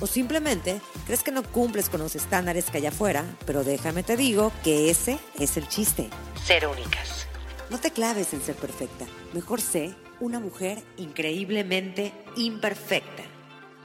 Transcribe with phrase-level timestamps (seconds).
[0.00, 4.16] O simplemente crees que no cumples con los estándares que hay afuera, pero déjame te
[4.16, 6.08] digo que ese es el chiste.
[6.44, 7.26] Ser únicas.
[7.70, 9.06] No te claves en ser perfecta.
[9.32, 13.24] Mejor sé una mujer increíblemente imperfecta.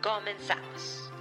[0.02, 1.12] Comenzamos.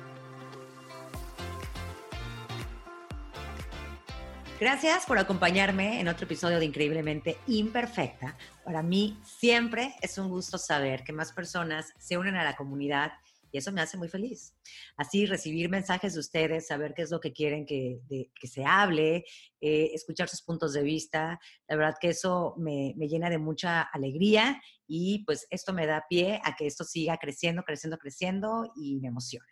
[4.63, 8.37] Gracias por acompañarme en otro episodio de Increíblemente Imperfecta.
[8.65, 13.13] Para mí siempre es un gusto saber que más personas se unen a la comunidad
[13.53, 14.57] y eso me hace muy feliz.
[14.97, 19.25] Así, recibir mensajes de ustedes, saber qué es lo que quieren que, que se hable,
[19.61, 23.83] eh, escuchar sus puntos de vista, la verdad que eso me, me, llena de mucha
[23.83, 28.99] alegría y pues esto me da pie a que esto siga creciendo, creciendo, creciendo y
[29.01, 29.47] me emociona.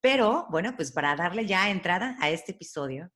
[0.00, 3.10] Pero bueno, pues para darle ya entrada a este episodio,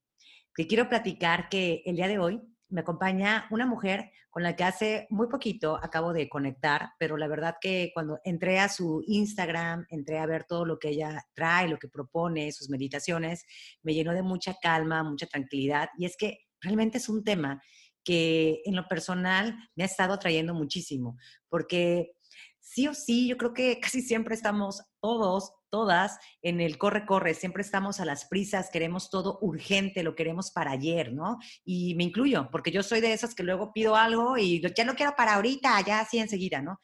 [0.53, 4.63] que quiero platicar que el día de hoy me acompaña una mujer con la que
[4.63, 9.85] hace muy poquito acabo de conectar, pero la verdad que cuando entré a su Instagram,
[9.89, 13.45] entré a ver todo lo que ella trae, lo que propone, sus meditaciones,
[13.81, 15.89] me llenó de mucha calma, mucha tranquilidad.
[15.97, 17.61] Y es que realmente es un tema
[18.03, 21.17] que en lo personal me ha estado atrayendo muchísimo,
[21.49, 22.11] porque
[22.59, 27.61] sí o sí, yo creo que casi siempre estamos todos todas en el corre-corre, siempre
[27.61, 31.37] estamos a las prisas, queremos todo urgente, lo queremos para ayer, ¿no?
[31.65, 34.95] Y me incluyo, porque yo soy de esas que luego pido algo y ya no
[34.95, 36.79] quiero para ahorita, ya así enseguida, ¿no?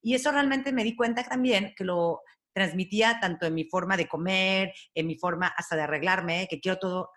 [0.00, 2.20] Y eso realmente me di cuenta también que lo
[2.54, 6.78] transmitía tanto en mi forma de comer, en mi forma hasta de arreglarme, que quiero
[6.78, 7.10] todo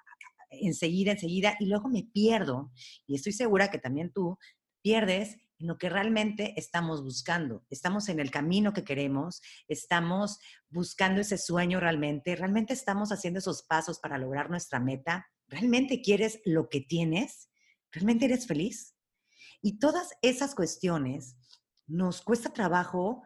[0.50, 2.72] enseguida, enseguida, y luego me pierdo.
[3.06, 4.40] Y estoy segura que también tú
[4.82, 7.66] pierdes en lo que realmente estamos buscando.
[7.70, 10.39] Estamos en el camino que queremos, estamos
[10.70, 15.28] buscando ese sueño realmente, realmente estamos haciendo esos pasos para lograr nuestra meta.
[15.48, 17.50] ¿Realmente quieres lo que tienes?
[17.92, 18.95] ¿Realmente eres feliz?
[19.61, 21.36] Y todas esas cuestiones
[21.88, 23.23] nos cuesta trabajo,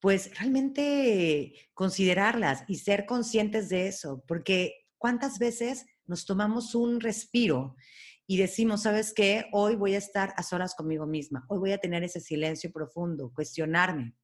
[0.00, 7.76] pues realmente considerarlas y ser conscientes de eso, porque ¿cuántas veces nos tomamos un respiro
[8.26, 9.46] y decimos, ¿sabes qué?
[9.52, 13.32] Hoy voy a estar a solas conmigo misma, hoy voy a tener ese silencio profundo,
[13.34, 14.14] cuestionarme.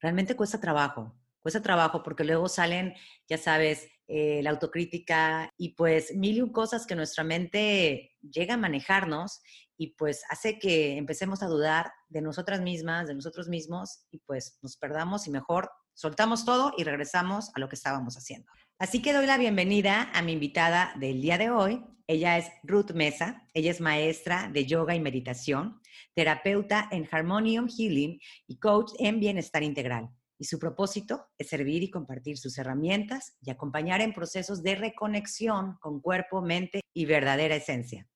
[0.00, 2.94] Realmente cuesta trabajo, cuesta trabajo porque luego salen,
[3.28, 8.54] ya sabes, eh, la autocrítica y pues mil y un cosas que nuestra mente llega
[8.54, 9.40] a manejarnos
[9.76, 14.58] y pues hace que empecemos a dudar de nosotras mismas, de nosotros mismos y pues
[14.62, 18.50] nos perdamos y mejor soltamos todo y regresamos a lo que estábamos haciendo.
[18.78, 22.90] Así que doy la bienvenida a mi invitada del día de hoy, ella es Ruth
[22.90, 25.80] Mesa, ella es maestra de yoga y meditación,
[26.12, 30.10] terapeuta en Harmonium Healing y coach en bienestar integral.
[30.38, 35.78] Y su propósito es servir y compartir sus herramientas y acompañar en procesos de reconexión
[35.80, 38.06] con cuerpo, mente y verdadera esencia.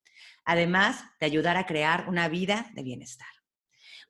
[0.45, 3.29] Además de ayudar a crear una vida de bienestar.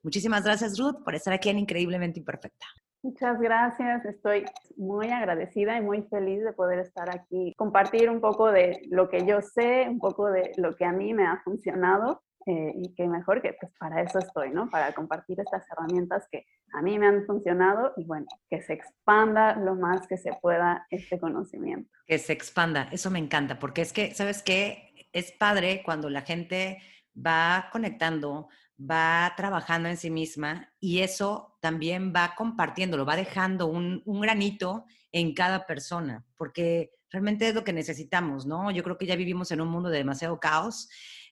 [0.03, 2.67] Muchísimas gracias, Ruth, por estar aquí en Increíblemente Imperfecta.
[3.03, 4.45] Muchas gracias, estoy
[4.77, 9.25] muy agradecida y muy feliz de poder estar aquí, compartir un poco de lo que
[9.25, 13.07] yo sé, un poco de lo que a mí me ha funcionado eh, y que
[13.07, 14.69] mejor que pues para eso estoy, ¿no?
[14.69, 19.55] Para compartir estas herramientas que a mí me han funcionado y bueno, que se expanda
[19.55, 21.89] lo más que se pueda este conocimiento.
[22.05, 24.93] Que se expanda, eso me encanta, porque es que, ¿sabes qué?
[25.11, 26.77] Es padre cuando la gente
[27.15, 28.47] va conectando,
[28.89, 35.33] va trabajando en sí misma y eso también va compartiéndolo, va dejando un, granito en
[35.33, 38.71] cada persona, porque realmente es lo que necesitamos, ¿no?
[38.71, 40.89] Yo creo que ya vivimos en un mundo de demasiado caos,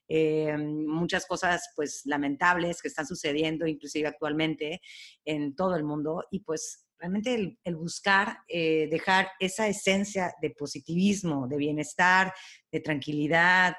[0.08, 4.80] eh, muchas cosas pues lamentables que están sucediendo inclusive actualmente
[5.24, 11.46] en todo el mundo y pues realmente el, buscar eh, dejar esa esencia de positivismo,
[11.48, 12.34] de bienestar,
[12.70, 13.74] de tranquilidad,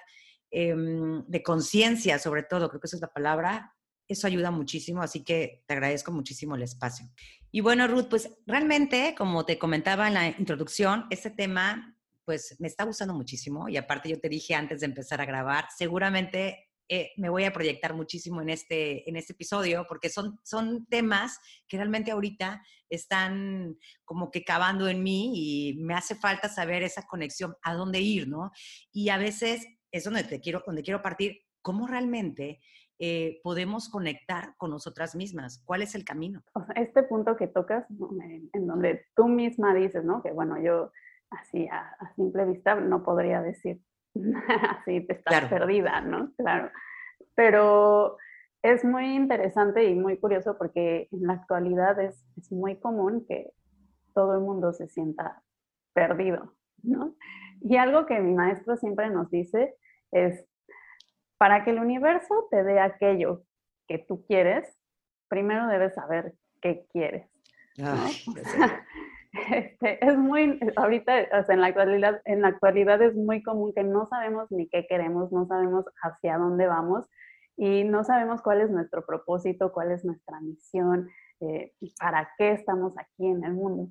[0.53, 3.73] Em, de conciencia sobre todo, creo que esa es la palabra,
[4.05, 7.09] eso ayuda muchísimo, así que te agradezco muchísimo el espacio.
[7.51, 12.67] Y bueno, Ruth, pues realmente, como te comentaba en la introducción, este tema pues me
[12.67, 17.11] está gustando muchísimo y aparte yo te dije antes de empezar a grabar, seguramente eh,
[17.15, 21.39] me voy a proyectar muchísimo en este, en este episodio porque son, son temas
[21.69, 27.07] que realmente ahorita están como que cavando en mí y me hace falta saber esa
[27.07, 28.51] conexión, a dónde ir, ¿no?
[28.91, 32.59] Y a veces es donde, te quiero, donde quiero partir, cómo realmente
[33.03, 35.63] eh, podemos conectar con nosotras mismas.
[35.65, 36.43] ¿Cuál es el camino?
[36.75, 37.85] este punto que tocas,
[38.53, 40.21] en, donde tú misma dices, ¿no?
[40.21, 40.91] Que bueno, yo
[41.31, 43.81] así a, simple vista no podría decir
[44.69, 46.31] así te estás perdida, ¿no?
[46.37, 46.69] Claro.
[47.33, 48.17] Pero
[48.61, 53.51] es muy interesante y muy curioso porque en la actualidad es, es muy común que
[54.13, 55.41] todo el mundo se sienta
[55.93, 56.53] perdido,
[56.83, 57.15] ¿no?
[57.61, 59.75] Y algo que mi maestro siempre nos dice
[60.11, 60.45] es,
[61.37, 63.43] para que el universo te dé aquello
[63.87, 64.77] que tú quieres,
[65.27, 67.27] primero debes saber qué quieres.
[69.51, 74.07] este, es muy, ahorita, en, la actualidad, en la actualidad es muy común que no
[74.07, 77.05] sabemos ni qué queremos, no sabemos hacia dónde vamos
[77.57, 81.09] y no sabemos cuál es nuestro propósito, cuál es nuestra misión,
[81.39, 83.89] eh, para qué estamos aquí en el mundo.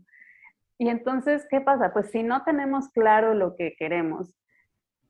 [0.78, 1.92] Y entonces, ¿qué pasa?
[1.92, 4.34] Pues si no tenemos claro lo que queremos,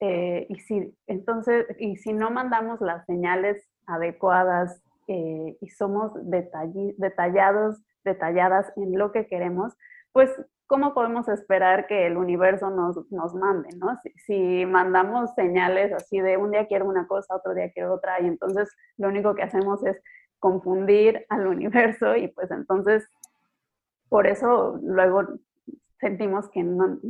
[0.00, 7.82] eh, y, si, entonces, y si no mandamos las señales adecuadas eh, y somos detallados,
[8.05, 9.75] detalladas en lo que queremos,
[10.12, 10.31] pues
[10.67, 13.69] ¿cómo podemos esperar que el universo nos, nos mande?
[13.76, 13.97] ¿no?
[14.02, 18.20] Si, si, mandamos señales así de un día quiero una cosa, otro día quiero otra,
[18.23, 20.00] y entonces lo único que hacemos es
[20.38, 23.06] confundir al universo y pues entonces
[24.08, 25.25] por eso luego
[26.00, 27.00] sentimos que no,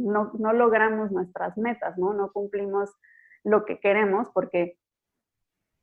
[0.53, 2.13] logramos nuestras metas, ¿no?
[2.13, 2.91] No cumplimos
[3.45, 4.77] lo que queremos porque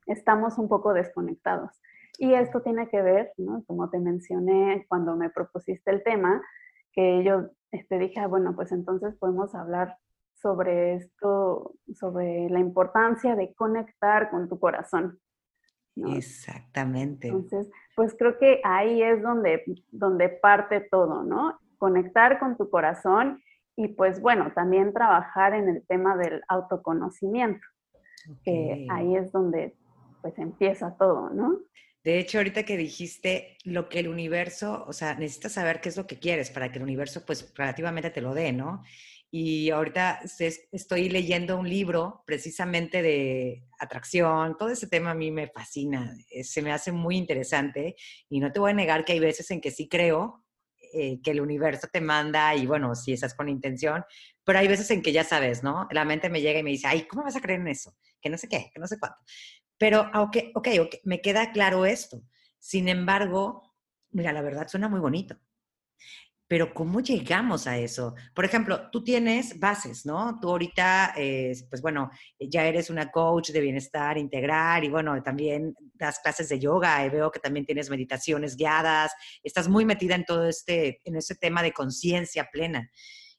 [0.06, 1.71] estamos un poco desconectados.
[2.19, 3.63] Y esto tiene que ver, ¿no?
[3.65, 6.42] Como te mencioné cuando me propusiste el tema,
[6.92, 9.98] que yo te este, dije, ah, bueno, pues entonces podemos hablar
[10.33, 15.19] sobre esto, sobre la importancia de conectar con tu corazón.
[15.95, 17.27] Exactamente.
[17.27, 21.59] Entonces, pues creo que ahí es donde, donde parte todo, ¿no?
[21.78, 23.42] Conectar con tu corazón
[23.76, 27.66] y pues bueno, también trabajar en el tema del autoconocimiento,
[28.44, 29.76] que ahí es donde
[30.22, 31.60] pues empieza todo, ¿no?
[32.04, 35.98] De hecho, ahorita que dijiste lo que el universo, o sea, necesitas saber qué es
[35.98, 38.82] lo que quieres para que el universo pues relativamente te lo dé, ¿no?
[39.30, 40.22] Y ahorita
[40.72, 46.46] estoy leyendo un libro precisamente de atracción, todo ese tema a mí me fascina, eh,
[46.46, 47.96] se me hace muy interesante
[48.30, 50.46] y no te voy a negar que hay veces en que sí creo,
[50.94, 54.04] eh, que el universo te manda y bueno, si estás con intención,
[54.44, 55.88] pero hay veces en que ya sabes, ¿no?
[55.92, 57.95] La mente me llega y me dice, ay, ¿cómo vas a creer en eso?
[58.22, 59.19] Que no sé qué, que no sé cuánto.
[59.78, 62.24] Pero, ah, ok, ok, okay me queda claro esto.
[62.60, 63.75] Sin embargo,
[64.12, 65.38] mira, la verdad suena muy bonito.
[66.50, 68.16] Pero ¿cómo llegamos a eso?
[68.34, 70.40] Por ejemplo, tú tienes bases, ¿no?
[70.40, 72.10] Tú ahorita, eh, pues bueno,
[72.40, 77.10] ya eres una coach de bienestar integral y bueno, también das clases de yoga y
[77.10, 79.12] veo que también tienes meditaciones guiadas.
[79.44, 82.90] Estás muy metida en todo este, en ese tema de conciencia plena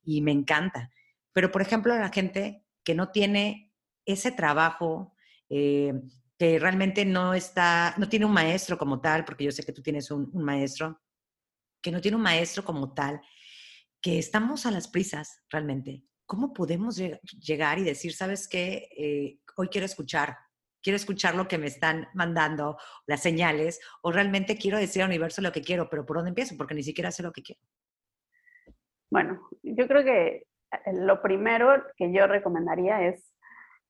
[0.03, 0.91] y me encanta.
[1.33, 3.73] Pero, por ejemplo, la gente que no tiene
[4.05, 5.15] ese trabajo,
[5.49, 5.95] eh,
[6.39, 9.83] que realmente no está, no tiene un maestro como tal, porque yo sé que tú
[9.83, 11.01] tienes un maestro,
[11.83, 13.21] que no tiene un maestro como tal,
[14.01, 16.05] que estamos a las prisas realmente.
[16.27, 20.37] ¿Cómo podemos llegar y decir, sabes qué, eh, hoy quiero escuchar,
[20.83, 22.77] quiero escuchar lo que me están mandando,
[23.07, 26.57] las señales, o realmente quiero decir al universo lo que quiero, pero ¿por dónde empiezo?
[26.57, 27.61] Porque ni siquiera sé lo que quiero.
[29.11, 33.33] Bueno, yo creo que eh, lo primero que yo recomendaría es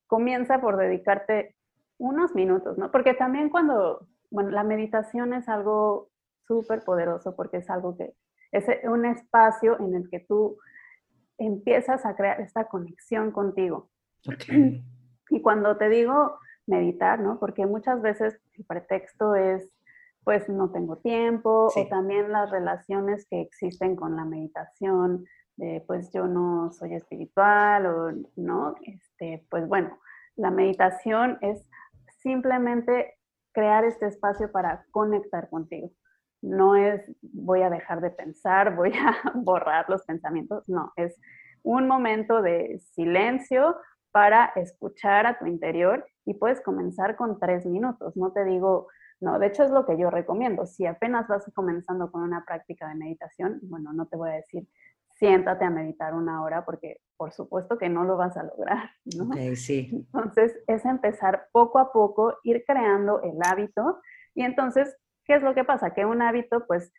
[0.06, 1.56] comienza por dedicarte
[1.98, 2.90] unos minutos, ¿no?
[2.90, 6.10] Porque también cuando, bueno, la meditación es algo
[6.48, 8.14] súper poderoso porque es algo que
[8.50, 10.56] es un espacio en el que tú
[11.36, 13.90] empiezas a crear esta conexión contigo.
[15.30, 17.38] Y cuando te digo meditar, ¿no?
[17.38, 19.70] Porque muchas veces el pretexto es,
[20.24, 25.24] pues no tengo tiempo, o también las relaciones que existen con la meditación,
[25.56, 29.98] de, pues yo no soy espiritual, o no, este, pues bueno,
[30.36, 31.64] la meditación es
[32.20, 33.18] simplemente
[33.52, 35.90] crear este espacio para conectar contigo
[36.42, 41.20] no es voy a dejar de pensar, voy a borrar los pensamientos, no, es
[41.62, 43.76] un momento de silencio
[44.10, 48.88] para escuchar a tu interior y puedes comenzar con tres minutos, no te digo,
[49.20, 52.88] no, de hecho es lo que yo recomiendo, si apenas vas comenzando con una práctica
[52.88, 54.66] de meditación, bueno, no te voy a decir
[55.18, 59.30] siéntate a meditar una hora porque por supuesto que no lo vas a lograr, ¿no?
[59.56, 59.90] sí.
[59.92, 64.00] Entonces es empezar poco a poco, ir creando el hábito
[64.34, 64.96] y entonces
[65.28, 65.90] ¿Qué es lo que pasa?
[65.90, 66.90] Que un hábito, pues,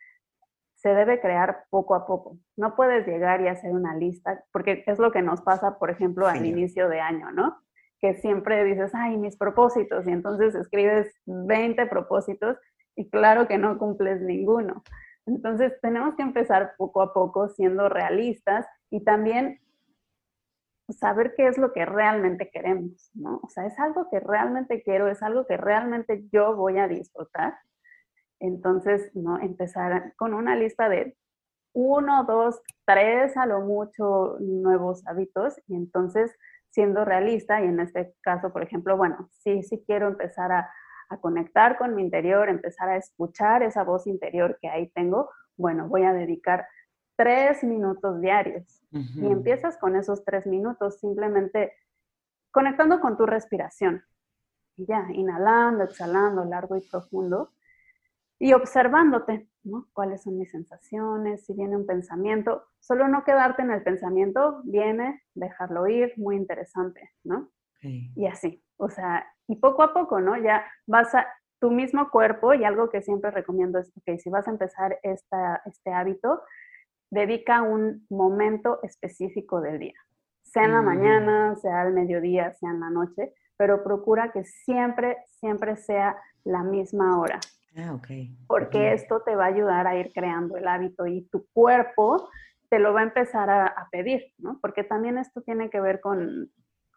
[0.76, 2.38] se debe crear poco a poco.
[2.56, 6.26] No puedes llegar y hacer una lista, porque es lo que nos pasa, por ejemplo,
[6.28, 7.60] al inicio de año, ¿no?
[8.00, 12.56] Que siempre dices, ay, mis propósitos, y entonces escribes 20 propósitos
[12.94, 14.84] y claro que no cumples ninguno.
[15.26, 19.60] Entonces, tenemos que empezar poco a poco siendo realistas y también
[20.88, 23.40] saber qué es lo que realmente queremos, ¿no?
[23.42, 27.54] O sea, es algo que realmente quiero, es algo que realmente yo voy a disfrutar
[28.40, 29.38] entonces, ¿no?
[29.38, 31.16] Empezar con una lista de
[31.72, 36.34] uno, dos, tres a lo mucho nuevos hábitos y entonces
[36.70, 40.70] siendo realista y en este caso, por ejemplo, bueno, sí, sí quiero empezar a,
[41.10, 45.88] a conectar con mi interior, empezar a escuchar esa voz interior que ahí tengo, bueno,
[45.88, 46.66] voy a dedicar
[47.16, 48.82] tres minutos diarios.
[48.90, 51.74] Y empiezas con esos tres minutos simplemente
[52.50, 54.02] conectando con tu respiración.
[54.76, 57.52] Y ya, inhalando, exhalando, largo y profundo.
[58.42, 59.86] Y observándote, ¿no?
[59.92, 61.44] ¿Cuáles son mis sensaciones?
[61.44, 67.10] Si viene un pensamiento, solo no quedarte en el pensamiento, viene, dejarlo ir, muy interesante,
[67.22, 67.50] ¿no?
[67.82, 70.36] Y así, o sea, y poco a poco, ¿no?
[70.36, 71.26] Ya vas a
[71.60, 75.62] tu mismo cuerpo y algo que siempre recomiendo es, que si vas a empezar esta,
[75.66, 76.42] este hábito,
[77.10, 79.98] dedica un momento específico del día,
[80.42, 80.84] sea en la mm.
[80.86, 86.62] mañana, sea al mediodía, sea en la noche, pero procura que siempre, siempre sea la
[86.62, 87.38] misma hora.
[87.76, 88.08] Ah, ok.
[88.46, 92.28] Porque esto te va a ayudar a ir creando el hábito y tu cuerpo
[92.68, 94.58] te lo va a empezar a, a pedir, ¿no?
[94.60, 96.50] Porque también esto tiene que ver con,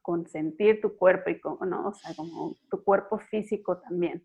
[0.03, 1.87] con sentir tu cuerpo y con, ¿no?
[1.87, 4.23] O sea, como tu cuerpo físico también,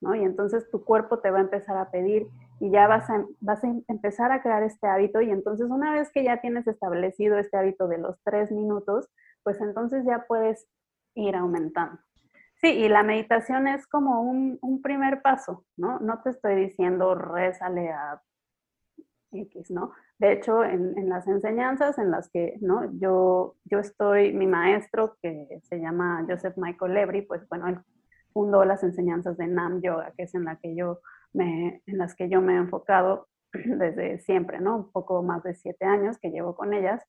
[0.00, 0.14] ¿no?
[0.14, 2.26] Y entonces tu cuerpo te va a empezar a pedir
[2.58, 6.10] y ya vas a, vas a empezar a crear este hábito y entonces una vez
[6.10, 9.08] que ya tienes establecido este hábito de los tres minutos,
[9.42, 10.66] pues entonces ya puedes
[11.14, 12.00] ir aumentando.
[12.62, 15.98] Sí, y la meditación es como un, un primer paso, ¿no?
[16.00, 18.20] No te estoy diciendo rézale a
[19.32, 19.92] X, ¿no?
[20.18, 22.90] De hecho, en, las enseñanzas en las que ¿no?
[22.98, 27.78] yo, yo estoy, mi maestro, que se llama Joseph Michael Lebri, pues bueno, él
[28.32, 31.00] fundó las enseñanzas de Nam Yoga, que es en, la que yo
[31.32, 34.76] me, en las que yo me he enfocado desde siempre, ¿no?
[34.76, 37.02] Un poco más de siete años que llevo con ellas.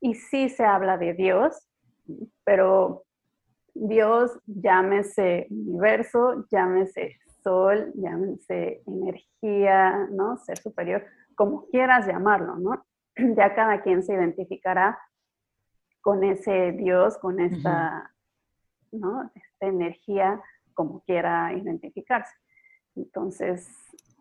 [0.00, 1.68] Y sí se habla de Dios,
[2.44, 3.04] pero
[3.82, 10.36] Dios, llámese universo, llámese sol, llámese energía, ¿no?
[10.36, 12.84] Ser superior como quieras llamarlo, ¿no?
[13.36, 14.98] Ya cada quien se identificará
[16.02, 18.14] con ese Dios, con esta,
[18.92, 19.30] ¿no?
[19.34, 20.42] Esta energía,
[20.74, 22.34] como quiera identificarse.
[22.96, 23.66] Entonces,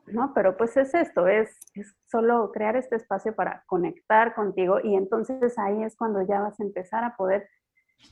[0.07, 0.33] ¿no?
[0.33, 5.57] Pero pues es esto, es, es solo crear este espacio para conectar contigo y entonces
[5.59, 7.49] ahí es cuando ya vas a empezar a poder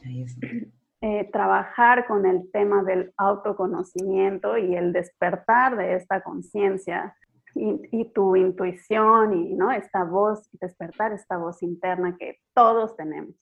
[1.10, 7.16] eh, trabajar con el tema del autoconocimiento y el despertar de esta conciencia
[7.56, 9.72] y, tu intuición y ¿no?
[9.72, 13.34] esta voz, despertar esta voz interna que todos tenemos.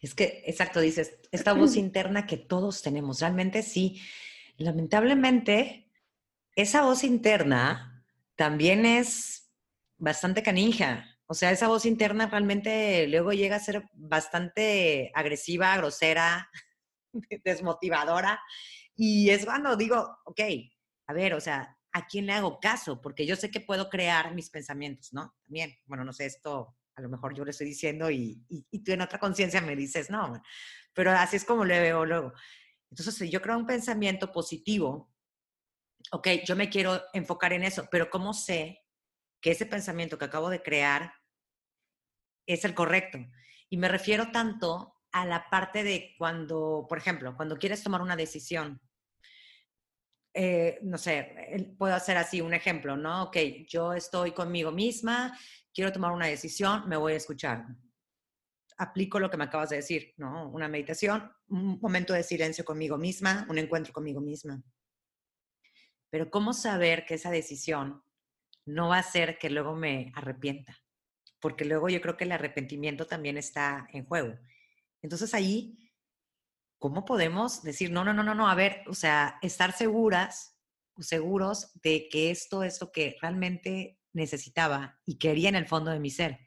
[0.00, 4.00] Es que, exacto, dices, esta voz interna que todos tenemos, realmente sí.
[4.56, 5.90] Lamentablemente,
[6.56, 8.02] esa voz interna
[8.34, 9.52] también es
[9.98, 11.17] bastante canija.
[11.30, 16.50] O sea, esa voz interna realmente luego llega a ser bastante agresiva, grosera,
[17.44, 18.40] desmotivadora.
[18.96, 20.40] Y es cuando digo, ok,
[21.06, 24.34] a ver, o sea, a quién le hago caso, porque yo sé que puedo crear
[24.34, 25.34] mis pensamientos, ¿no?
[25.44, 28.90] También, bueno, no sé, esto a lo mejor yo le estoy diciendo y, y, tú
[28.90, 30.42] en otra conciencia me dices, no,
[30.92, 32.32] pero así es como le veo luego.
[32.90, 35.12] Entonces, si yo creo un pensamiento positivo,
[36.10, 38.80] ok, yo me quiero enfocar en eso, pero ¿cómo sé
[39.40, 41.12] que ese pensamiento que acabo de crear
[42.48, 43.18] es el correcto?
[43.68, 48.16] Y me refiero tanto a la parte de cuando, por ejemplo, cuando quieres tomar una
[48.16, 48.80] decisión,
[50.34, 53.24] eh, no sé, puedo hacer así un ejemplo, ¿no?
[53.24, 53.36] Ok,
[53.66, 55.36] yo estoy conmigo misma,
[55.74, 57.66] quiero tomar una decisión, me voy a escuchar.
[58.76, 60.48] Aplico lo que me acabas de decir, ¿no?
[60.50, 64.62] Una meditación, un momento de silencio conmigo misma, un encuentro conmigo misma.
[66.10, 68.02] Pero ¿cómo saber que esa decisión
[68.64, 70.78] no va a ser que luego me arrepienta?
[71.40, 74.34] Porque luego yo creo que el arrepentimiento también está en juego.
[75.02, 75.88] Entonces ahí
[76.78, 80.56] ¿cómo podemos decir, no, no, no, no, no, a ver, o sea, estar seguras,
[80.98, 86.00] seguros de que esto es lo que realmente necesitaba y quería en el fondo de
[86.00, 86.38] mi ser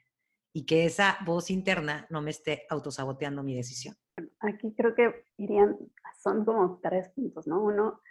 [0.53, 3.95] y que esa voz interna no me esté autosaboteando mi decisión?
[4.39, 5.77] Aquí creo que irían,
[6.21, 7.61] son como tres puntos, ¿no?
[7.61, 8.01] Uno,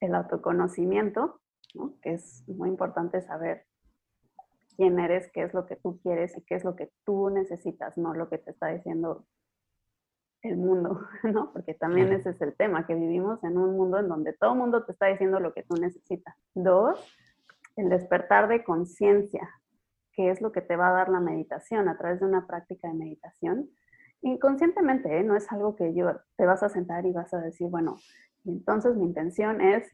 [0.00, 1.40] el autoconocimiento,
[1.74, 1.98] ¿no?
[2.00, 3.66] que es muy importante saber
[4.76, 7.96] quién eres, qué es lo que tú quieres y qué es lo que tú necesitas,
[7.96, 9.26] no lo que te está diciendo
[10.42, 11.52] el mundo, ¿no?
[11.52, 14.58] Porque también ese es el tema, que vivimos en un mundo en donde todo el
[14.58, 16.34] mundo te está diciendo lo que tú necesitas.
[16.54, 16.98] Dos,
[17.76, 19.48] el despertar de conciencia,
[20.12, 22.88] que es lo que te va a dar la meditación a través de una práctica
[22.88, 23.70] de meditación.
[24.20, 25.24] Inconscientemente, ¿eh?
[25.24, 27.96] no es algo que yo te vas a sentar y vas a decir, bueno,
[28.44, 29.90] entonces mi intención es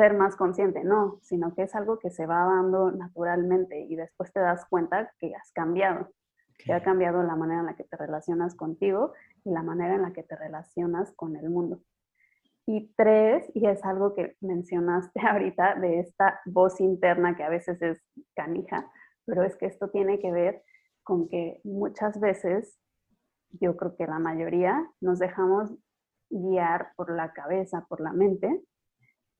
[0.00, 4.32] ser más consciente, no, sino que es algo que se va dando naturalmente y después
[4.32, 6.08] te das cuenta que has cambiado,
[6.56, 9.12] que ha cambiado la manera en la que te relacionas contigo
[9.44, 11.82] y la manera en la que te relacionas con el mundo.
[12.64, 17.82] Y tres, y es algo que mencionaste ahorita de esta voz interna que a veces
[17.82, 18.02] es
[18.34, 18.90] canija,
[19.26, 20.62] pero es que esto tiene que ver
[21.02, 22.80] con que muchas veces
[23.50, 25.70] yo creo que la mayoría nos dejamos
[26.30, 28.62] guiar por la cabeza, por la mente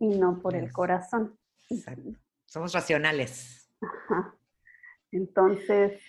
[0.01, 1.39] y no por el corazón.
[1.69, 2.11] Exacto.
[2.47, 3.71] Somos racionales.
[5.13, 6.01] Entonces,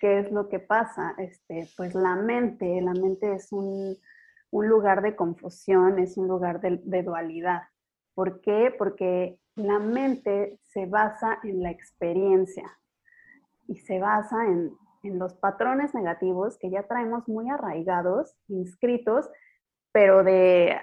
[0.00, 1.14] ¿qué es lo que pasa?
[1.18, 3.98] Este, pues la mente, la mente es un,
[4.50, 7.62] lugar de confusión, es un lugar de, de dualidad.
[8.14, 8.74] ¿Por qué?
[8.76, 12.78] Porque la mente se basa en la experiencia
[13.66, 14.72] y se basa en,
[15.02, 19.28] en los patrones negativos que ya traemos muy arraigados, inscritos,
[19.92, 20.80] pero de,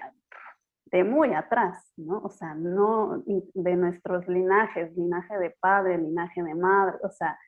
[0.90, 2.18] de muy atrás, ¿no?
[2.18, 7.38] O sea, no de nuestros linajes, linaje de padre, linaje de madre, o sea,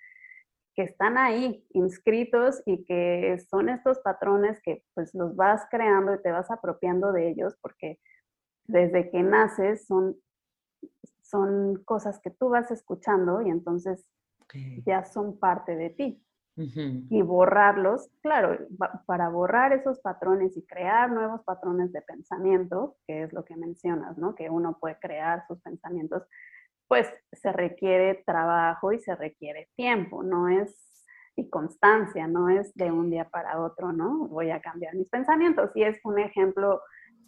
[0.75, 6.23] que están ahí inscritos y que son estos patrones que pues los vas creando y
[6.23, 8.01] te vas apropiando de ellos porque
[8.65, 10.17] desde que naces son,
[11.23, 14.07] son cosas que tú vas escuchando y entonces
[14.85, 16.23] ya son parte de ti
[16.57, 18.59] y borrarlos, claro,
[19.07, 24.19] para borrar esos patrones y crear nuevos patrones de pensamiento, que es lo que mencionas,
[24.19, 24.35] ¿no?
[24.35, 26.23] Que uno puede crear sus pensamientos,
[26.89, 30.93] pues se requiere trabajo y se requiere tiempo, no es
[31.37, 34.29] y constancia, no es de un día para otro, ¿no?
[34.29, 35.71] Voy a cambiar mis pensamientos.
[35.75, 36.83] Y es un ejemplo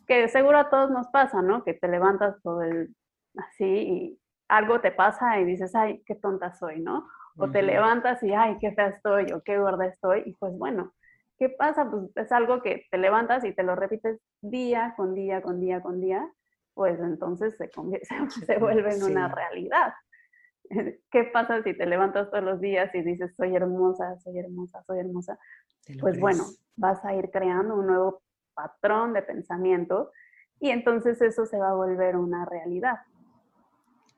[0.07, 1.65] que seguro a todos nos pasa, ¿no?
[1.65, 2.95] Que te levantas todo el
[3.37, 7.09] así y algo te pasa y dices, ay, qué tonta soy, ¿no?
[7.37, 10.23] O te levantas y, ay, qué fea estoy o qué gorda estoy.
[10.27, 10.95] Y pues bueno,
[11.39, 11.91] ¿qué pasa?
[11.91, 15.81] Pues es algo que te levantas y te lo repites día con día, con día,
[15.81, 16.31] con día,
[16.75, 17.71] pues entonces se,
[18.47, 19.95] se vuelve en una realidad.
[21.11, 25.01] ¿Qué pasa si te levantas todos los días y dices, soy hermosa, soy hermosa, soy
[25.01, 25.39] hermosa?
[26.01, 26.45] Pues bueno,
[26.77, 28.23] vas a ir creando un nuevo
[28.55, 30.13] patrón de pensamiento
[30.61, 33.01] y entonces eso se va a volver una realidad.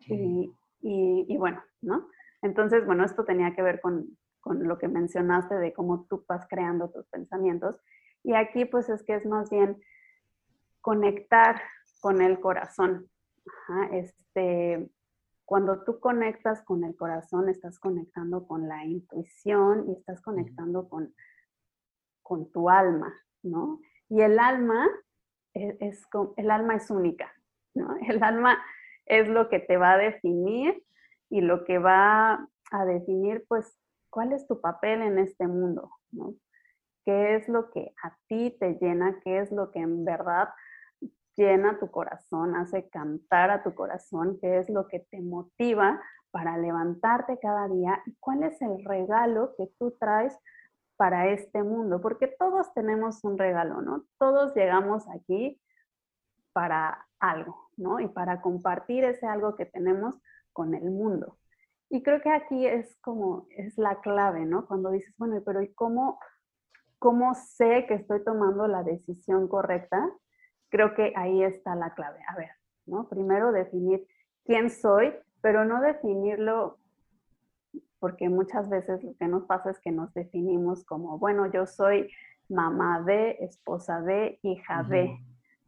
[0.09, 2.09] Y, y, y, bueno, ¿no?
[2.43, 4.07] Entonces, bueno, esto tenía que ver con,
[4.45, 7.81] lo que mencionaste de cómo tú vas creando tus pensamientos.
[8.23, 9.81] Y aquí pues es que es más bien
[10.81, 11.61] conectar
[12.01, 13.09] con el corazón.
[13.91, 14.89] este,
[15.45, 21.15] cuando tú conectas con el corazón, estás conectando con la intuición y estás conectando con,
[22.23, 23.81] con tu alma, ¿no?
[24.09, 24.89] Y el alma
[25.55, 27.33] e, es, es, el alma es única,
[27.75, 27.97] ¿no?
[28.09, 28.59] El alma
[29.07, 30.83] es lo que te va a definir
[31.29, 33.77] y lo que va a definir, pues,
[34.11, 36.35] cuál es tu papel en este mundo, ¿no?
[37.05, 39.21] ¿Qué es lo que a ti te llena?
[39.23, 40.49] ¿Qué es lo que en verdad
[41.37, 44.39] llena tu corazón, hace cantar a tu corazón?
[44.41, 48.03] ¿Qué es lo que te motiva para levantarte cada día?
[48.07, 50.37] ¿Y cuál es el regalo que tú traes
[50.97, 52.01] para este mundo?
[52.01, 54.05] Porque todos tenemos un regalo, ¿no?
[54.19, 55.61] Todos llegamos aquí
[56.53, 58.01] para algo, ¿no?
[58.01, 60.19] Y para compartir ese algo que tenemos
[60.57, 61.37] con el mundo.
[61.91, 64.67] Y creo que aquí es como, es la clave, ¿no?
[64.67, 66.19] Cuando dices, bueno, pero ¿y cómo,
[66.99, 70.11] cómo sé que estoy tomando la decisión correcta?
[70.71, 72.21] Creo que ahí está la clave.
[72.27, 72.51] A ver,
[72.87, 73.07] ¿no?
[73.07, 74.07] Primero definir
[74.47, 76.79] quién soy, pero no definirlo
[77.99, 82.11] porque muchas veces lo que nos pasa es que nos definimos como, bueno, yo soy
[82.49, 85.19] mamá de, esposa de, hija de.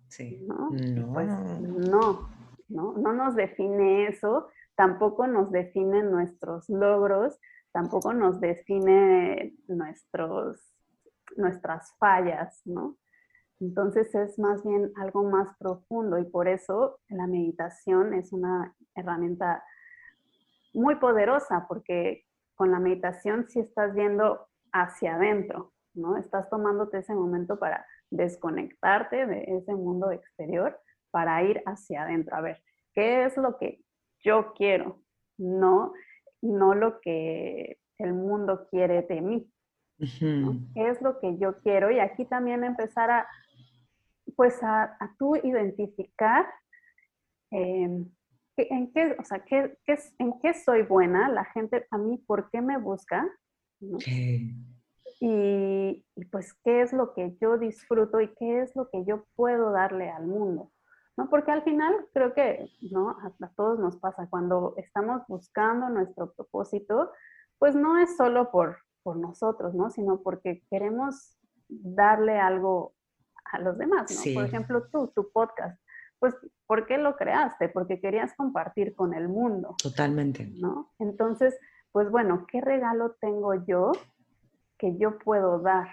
[0.09, 0.47] Sí.
[0.47, 0.71] ¿no?
[0.71, 1.13] no.
[1.13, 2.31] Pues no,
[2.69, 4.49] no, no nos define eso,
[4.79, 7.37] tampoco nos definen nuestros logros,
[7.73, 10.73] tampoco nos define nuestros,
[11.37, 12.97] nuestras fallas, ¿no?
[13.59, 19.65] Entonces es más bien algo más profundo y por eso la meditación es una herramienta
[20.73, 26.17] muy poderosa porque con la meditación sí estás viendo hacia adentro, ¿no?
[26.17, 30.79] Estás tomándote ese momento para desconectarte de ese mundo exterior
[31.11, 32.37] para ir hacia adentro.
[32.37, 32.63] A ver,
[32.95, 33.83] ¿qué es lo que
[34.29, 35.01] yo quiero,
[35.39, 35.95] no,
[36.43, 39.51] no lo que el mundo quiere de mí.
[39.99, 41.91] ¿Qué es lo que yo quiero?
[41.91, 43.29] Y aquí también empezar a,
[44.37, 46.47] pues a, tú identificar
[47.51, 48.07] em,
[48.57, 49.79] en, qué, o sea, qué,
[50.19, 53.27] en qué soy buena, la gente a mí, ¿por qué me busca?
[55.21, 59.73] y, pues qué es lo que yo disfruto y qué es lo que yo puedo
[59.73, 60.71] darle al mundo.
[61.19, 61.29] ¿No?
[61.29, 63.11] Porque al final creo que, ¿no?
[63.11, 67.11] A, todos nos pasa cuando estamos buscando nuestro propósito,
[67.59, 69.91] pues no es solo por, por nosotros, ¿no?
[69.91, 71.37] Sino porque queremos
[71.69, 72.95] darle algo
[73.47, 74.33] a los demás, ¿no?
[74.33, 75.83] Por ejemplo, tú, tu podcast,
[76.21, 76.37] pues,
[76.69, 77.69] ¿por qué lo creaste?
[77.69, 79.75] Porque querías compartir con el mundo.
[79.83, 80.49] Totalmente.
[80.61, 80.93] ¿No?
[81.01, 81.59] Entonces,
[81.91, 83.91] pues bueno, ¿qué regalo tengo yo
[84.79, 85.89] que yo puedo dar?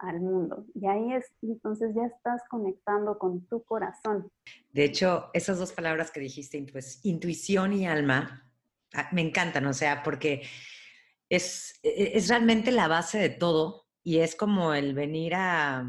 [0.00, 0.66] Al mundo.
[0.74, 4.30] Y ahí es, entonces ya estás conectando con tu corazón.
[4.72, 6.64] De hecho, esas dos palabras que dijiste,
[7.02, 8.50] intuición y alma,
[8.94, 10.42] ah, me encantan, o sea, porque
[11.28, 15.84] es, e, es realmente la base de todo y es como el venir a,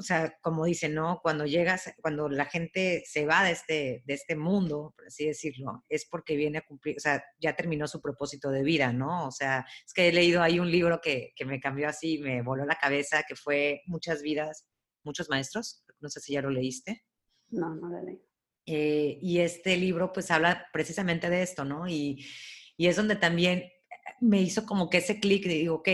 [0.00, 1.20] o sea, como dicen, ¿no?
[1.22, 5.84] Cuando llegas, cuando la gente se va de este, de este mundo, por así decirlo,
[5.90, 9.26] es porque viene a cumplir, o sea, ya terminó su propósito de vida, ¿no?
[9.26, 12.40] O sea, es que he leído ahí un libro que, que me cambió así, me
[12.40, 14.66] voló la cabeza, que fue Muchas vidas,
[15.04, 17.04] muchos maestros, no sé si ya lo leíste.
[17.50, 18.22] No, no lo leí.
[18.64, 21.86] Eh, y este libro pues habla precisamente de esto, ¿no?
[21.88, 22.24] Y,
[22.76, 23.64] y es donde también
[24.20, 25.88] me hizo como que ese clic de digo, ok,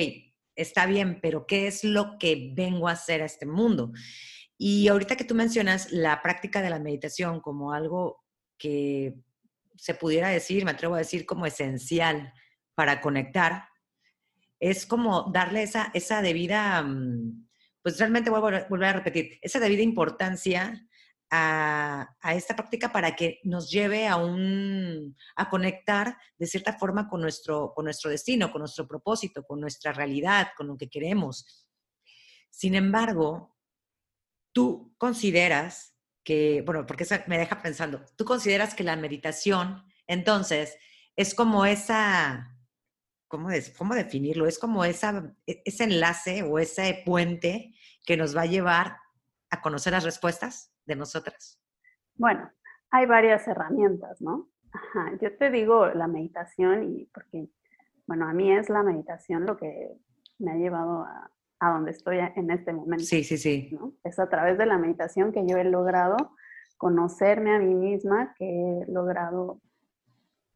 [0.57, 3.93] está bien, pero ¿qué es lo que vengo a hacer a este mundo?
[4.59, 8.25] Y ahorita que tú mencionas la práctica de la meditación como algo
[8.59, 9.15] que
[9.77, 12.33] se pudiera decir, me atrevo a decir, como esencial
[12.75, 13.69] para conectar,
[14.59, 17.47] es como darle esa, esa debida, mm,
[17.83, 20.89] pues realmente vuelvo a volver a repetir, esa debida importancia
[21.31, 27.21] a, esta práctica para que nos lleve a, un, a conectar de cierta forma con
[27.21, 31.67] nuestro, con nuestro destino, con nuestro propósito, con nuestra realidad, con lo que queremos.
[32.51, 33.57] Sin embargo,
[34.53, 40.77] tú consideras que, bueno, porque eso me deja pensando, tú consideras que la meditación, entonces,
[41.17, 42.57] es como esa,
[43.29, 44.47] ¿cómo, cómo definirlo?
[44.47, 48.97] Es como esa, e, ese enlace o ese puente que nos va a llevar
[49.51, 51.61] a conocer las respuestas de nosotras?
[52.15, 52.51] Bueno,
[52.91, 54.49] hay varias herramientas, ¿no?
[54.73, 57.49] Ajá, yo te digo la meditación y porque,
[58.07, 59.97] bueno, a mí es la meditación lo que
[60.39, 63.05] me ha llevado a, a donde estoy en este momento.
[63.05, 63.71] Sí, sí, sí.
[63.73, 63.95] ¿no?
[64.05, 66.17] Es a través de la meditación que yo he logrado
[66.77, 69.61] conocerme a mí misma, que he logrado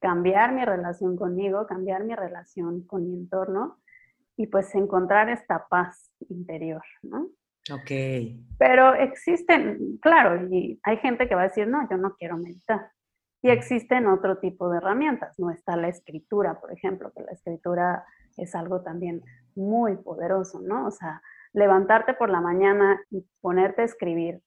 [0.00, 3.78] cambiar mi relación conmigo, cambiar mi relación con mi entorno
[4.36, 7.28] y pues encontrar esta paz interior, ¿no?
[7.72, 7.90] Ok.
[8.58, 12.90] Pero existen, claro, y hay gente que va a decir, no, yo no quiero meditar.
[13.42, 18.04] Y existen otro tipo de herramientas, no está la escritura, por ejemplo, que la escritura
[18.36, 19.22] es algo también
[19.54, 20.86] muy poderoso, ¿no?
[20.86, 24.42] O sea, levantarte por la mañana y ponerte a escribir,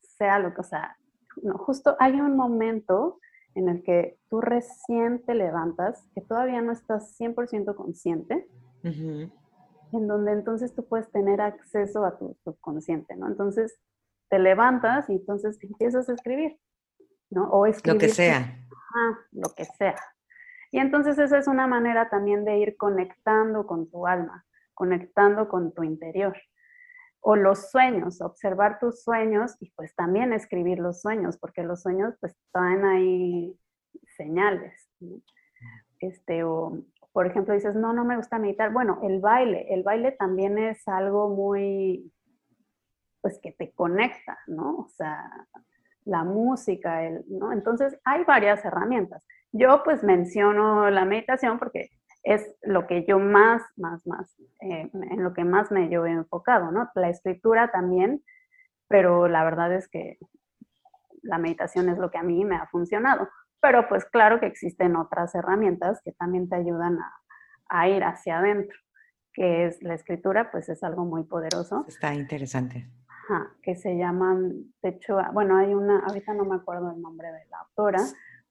[0.00, 0.96] sea lo que, sea,
[1.42, 3.18] no, justo hay un momento
[3.54, 8.48] en el que tú recién te levantas, que todavía no estás 100% consciente,
[9.92, 13.28] en donde entonces tú puedes tener acceso a tu subconsciente, ¿no?
[13.28, 13.78] Entonces
[14.28, 16.58] te levantas y entonces empiezas a escribir,
[17.30, 17.50] ¿no?
[17.50, 17.94] O escribir.
[17.94, 18.58] Lo que sea.
[18.94, 19.96] Ah, lo que sea.
[20.70, 25.74] Y entonces esa es una manera también de ir conectando con tu alma, conectando con
[25.74, 26.34] tu interior.
[27.20, 32.14] O los sueños, observar tus sueños y pues también escribir los sueños, porque los sueños
[32.20, 33.56] pues traen ahí
[34.16, 34.88] señales.
[36.00, 38.72] Este, o por ejemplo, dices, no, no me gusta meditar.
[38.72, 42.10] Bueno, el baile, el baile también es algo muy,
[43.20, 44.76] pues que te conecta, ¿no?
[44.76, 45.30] O sea,
[46.04, 47.52] la música, el, ¿no?
[47.52, 49.24] Entonces, hay varias herramientas.
[49.52, 51.90] Yo pues menciono la meditación porque
[52.22, 56.10] es lo que yo más, más, más, eh, en lo que más me yo he
[56.10, 56.88] enfocado, ¿no?
[56.94, 58.22] La escritura también,
[58.88, 60.18] pero la verdad es que
[61.22, 63.28] la meditación es lo que a mí me ha funcionado.
[63.62, 66.98] Pero pues claro que existen otras herramientas que también te ayudan
[67.70, 68.76] a, ir hacia adentro,
[69.32, 71.84] que es la escritura, pues es algo muy poderoso.
[71.86, 72.90] Está interesante.
[73.06, 77.28] Ajá, que se llaman, de hecho, bueno, hay una, ahorita no me acuerdo el nombre
[77.28, 78.00] de la autora,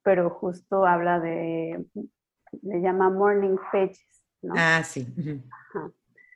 [0.01, 1.85] pero justo habla de,
[2.61, 4.53] le llama Morning Pages, ¿no?
[4.57, 5.13] Ah, sí.
[5.51, 5.91] Ajá,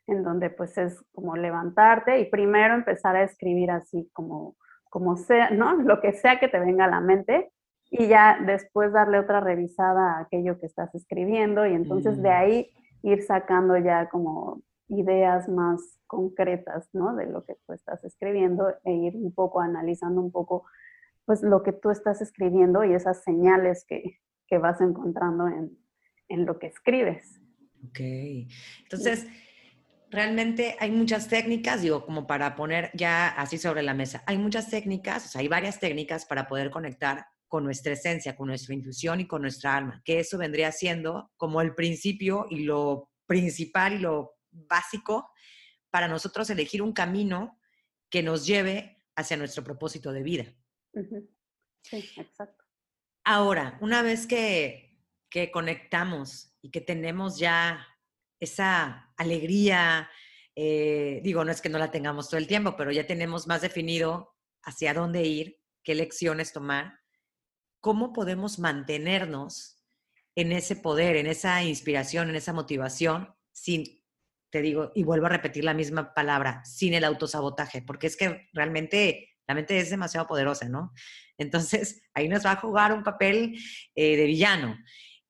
[0.07, 4.57] en donde pues es como levantarte y primero empezar a escribir así como,
[4.89, 5.77] como sea, ¿no?
[5.81, 7.53] Lo que sea que te venga a la mente
[7.97, 12.33] y ya después darle otra revisada a aquello que estás escribiendo y entonces de mm.
[12.33, 12.71] ahí
[13.03, 17.15] ir sacando ya como ideas más concretas, ¿no?
[17.15, 20.65] De lo que tú estás escribiendo e ir un poco analizando un poco,
[21.25, 25.77] pues, lo que tú estás escribiendo y esas señales que, que vas encontrando en,
[26.27, 27.39] en, lo que escribes.
[27.87, 27.99] Ok.
[28.83, 29.27] Entonces,
[30.11, 34.69] realmente hay muchas técnicas, digo, como para poner ya así sobre la mesa, hay muchas
[34.69, 39.21] técnicas, o sea, hay varias técnicas para poder conectar con nuestra esencia, con nuestra intuición
[39.21, 43.99] y con nuestra alma, que eso vendría siendo como el principio y lo principal y
[43.99, 45.29] lo básico
[45.89, 47.57] para nosotros elegir un camino
[48.09, 50.53] que nos lleve hacia nuestro propósito de vida.
[51.81, 52.65] Sí, exacto.
[53.23, 57.87] Ahora, una vez que, que conectamos y que tenemos ya
[58.37, 60.09] esa alegría,
[60.57, 63.61] eh, digo, no es que no la tengamos todo el tiempo, pero ya tenemos más
[63.61, 67.04] definido hacia dónde ir, qué lecciones tomar,
[67.85, 69.85] cómo podemos mantenernos
[70.35, 73.83] en ese poder, en esa inspiración, en esa motivación, sin,
[74.49, 78.49] te digo, y vuelvo a repetir la misma palabra, sin el autosabotaje, porque es que
[78.53, 80.93] realmente la mente es demasiado poderosa, ¿no?
[81.37, 83.55] Entonces, ahí nos va a jugar un papel
[83.93, 84.79] eh, de villano.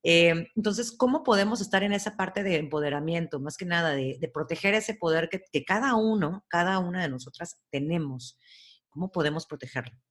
[0.01, 4.75] Eh, entonces, ¿cómo podemos estar en esa parte de empoderamiento, más que nada, de, proteger
[4.75, 8.39] ese poder que, que, cada uno, cada una de nosotras tenemos?
[8.87, 10.04] ¿Cómo podemos protegerlo?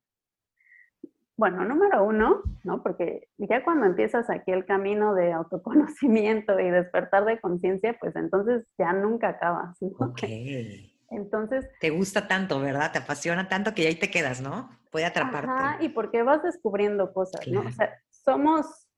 [1.36, 2.82] Bueno, número uno, ¿no?
[2.82, 8.64] Porque ya cuando empiezas aquí el camino de autoconocimiento y despertar de conciencia, pues entonces
[8.78, 9.76] ya nunca acabas.
[9.80, 10.06] ¿no?
[10.06, 10.22] Ok.
[11.10, 11.68] Entonces.
[11.80, 12.90] Te gusta tanto, ¿verdad?
[12.90, 14.68] Te apasiona tanto que ahí te quedas, ¿no?
[14.90, 15.50] Puede atraparte.
[15.50, 17.60] Ajá, y porque vas descubriendo cosas, ¿no?
[17.60, 18.88] O sea, somos.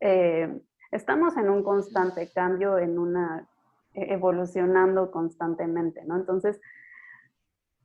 [0.00, 3.46] Eh, estamos en un constante cambio, en una.
[3.94, 6.16] E, evolucionando constantemente, ¿no?
[6.16, 6.60] Entonces,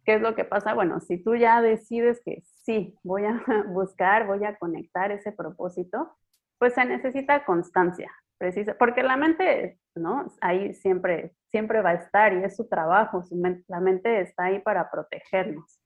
[0.05, 0.73] ¿qué es lo que pasa?
[0.73, 6.15] Bueno, si tú ya decides que sí, voy a buscar, voy a conectar ese propósito,
[6.57, 10.31] pues se necesita constancia, precisa, porque la mente, ¿no?
[10.41, 13.23] Ahí siempre, siempre va a estar y es su trabajo,
[13.67, 15.79] la mente está ahí para protegernos,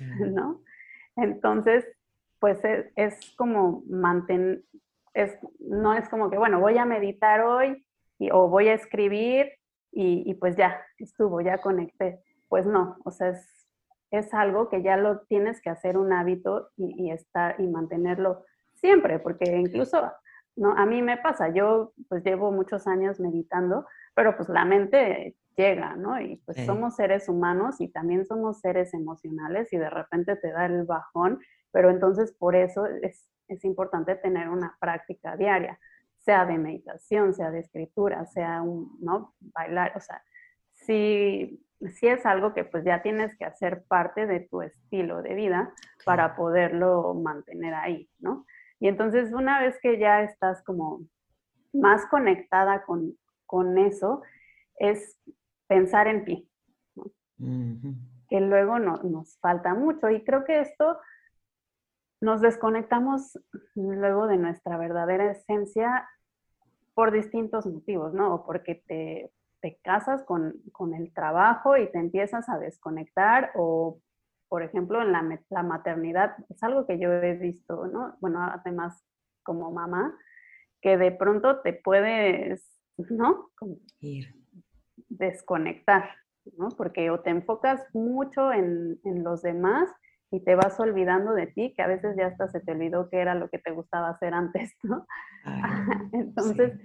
[0.00, 0.62] ¿no?
[1.16, 1.86] Entonces,
[2.40, 2.60] pues
[2.96, 4.62] es, como mantener,
[5.14, 7.86] es, no es como que, bueno, voy a meditar hoy
[8.32, 9.52] o voy a escribir
[9.92, 12.20] y, y, pues ya, estuvo, ya conecté.
[12.48, 13.63] Pues no, o sea, es
[14.16, 19.18] es algo que ya lo tienes que hacer un hábito y, estar y mantenerlo siempre,
[19.18, 20.12] porque incluso
[20.56, 20.72] ¿no?
[20.72, 25.96] a mí me pasa, yo pues llevo muchos años meditando, pero pues la mente llega,
[25.96, 26.20] ¿no?
[26.20, 30.66] Y pues somos seres humanos y también somos seres emocionales y de repente te da
[30.66, 35.78] el bajón, pero entonces por eso es, es importante tener una práctica diaria,
[36.18, 39.34] sea de meditación, sea de escritura, sea un, ¿no?
[39.40, 40.22] Bailar, o sea,
[40.72, 45.34] si sí es algo que pues ya tienes que hacer parte de tu estilo de
[45.34, 45.72] vida
[46.04, 48.46] para poderlo mantener ahí, ¿no?
[48.80, 51.00] Y entonces una vez que ya estás como
[51.72, 53.16] más conectada con,
[53.78, 54.22] eso,
[54.76, 55.16] es
[55.68, 56.50] pensar en ti,
[56.96, 57.04] ¿no?
[58.28, 60.10] que luego no, nos falta mucho.
[60.10, 60.98] Y creo que esto
[62.20, 63.38] nos desconectamos
[63.74, 66.08] luego de nuestra verdadera esencia
[66.94, 68.34] por distintos motivos, ¿no?
[68.34, 69.30] O porque te
[69.64, 70.60] te casas con,
[70.94, 73.98] el trabajo y te empiezas a desconectar o,
[74.46, 78.14] por ejemplo, en la, la, maternidad, es algo que yo he visto, ¿no?
[78.20, 79.02] Bueno, además
[79.42, 80.14] como mamá,
[80.82, 83.52] que de pronto te puedes, ¿no?
[84.00, 84.34] Ir.
[85.08, 86.10] Desconectar,
[86.58, 86.68] ¿no?
[86.76, 89.88] Porque o te enfocas mucho en, los demás
[90.30, 93.18] y te vas olvidando de ti, que a veces ya hasta se te olvidó que
[93.18, 95.06] era lo que te gustaba hacer antes, ¿no?
[96.12, 96.78] Entonces,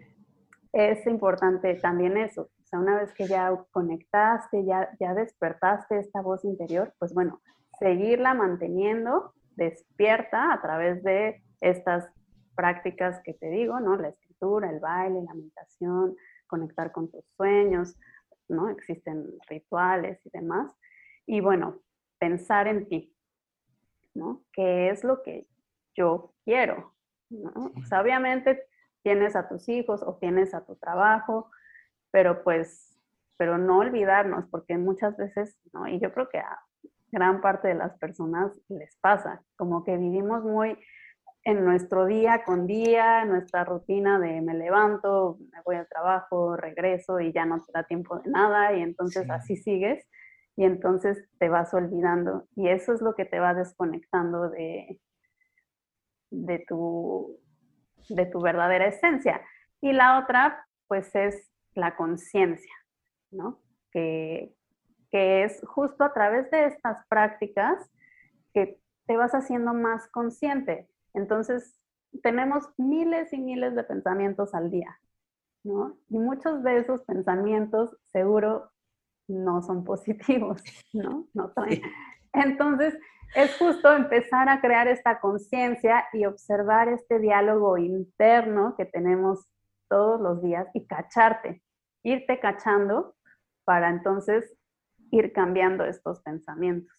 [0.71, 6.21] es importante también eso, o sea, una vez que ya conectaste, ya, ya despertaste esta
[6.21, 7.41] voz interior, pues bueno,
[7.79, 12.07] seguirla manteniendo despierta a través de estas
[12.53, 13.95] prácticas que te digo, ¿no?
[13.95, 17.97] La escritura, el baile, la meditación, conectar con tus sueños,
[18.47, 18.69] ¿no?
[18.69, 20.71] Existen rituales y demás.
[21.25, 21.79] Y bueno,
[22.19, 23.11] pensar en ti,
[24.13, 24.43] ¿no?
[24.53, 25.47] ¿Qué es lo que
[25.95, 26.93] yo quiero?
[27.31, 27.71] ¿no?
[27.75, 28.63] O sea, obviamente
[29.01, 31.49] tienes a tus hijos o tienes a tu trabajo,
[32.11, 32.99] pero pues,
[33.37, 35.87] pero no olvidarnos, porque muchas veces, ¿no?
[35.87, 36.59] Y yo creo que a
[37.11, 40.77] gran parte de las personas les pasa, como que vivimos muy
[41.43, 47.19] en nuestro día con día, nuestra rutina de me levanto, me voy al trabajo, regreso
[47.19, 50.05] y ya no te da tiempo de nada y entonces así sigues
[50.55, 54.99] y entonces te vas olvidando y eso es lo que te va desconectando de,
[56.29, 57.39] de, tu,
[58.09, 59.41] de tu verdadera esencia.
[59.81, 62.73] Y la otra, pues es la conciencia,
[63.31, 63.59] ¿no?
[63.91, 64.53] Que,
[65.11, 67.89] que es justo a través de estas prácticas
[68.53, 70.87] que te vas haciendo más consciente.
[71.13, 71.79] Entonces,
[72.23, 74.99] tenemos miles y miles de pensamientos al día,
[75.63, 75.97] ¿no?
[76.09, 78.71] Y muchos de esos pensamientos seguro
[79.27, 80.61] no son positivos,
[80.93, 81.27] ¿no?
[81.33, 81.53] no
[82.33, 82.97] Entonces,
[83.35, 89.47] es justo empezar a crear esta conciencia y observar este diálogo interno que tenemos
[89.89, 91.61] todos los días y cacharte,
[92.03, 93.15] irte cachando
[93.65, 94.57] para entonces
[95.11, 96.93] ir cambiando estos pensamientos.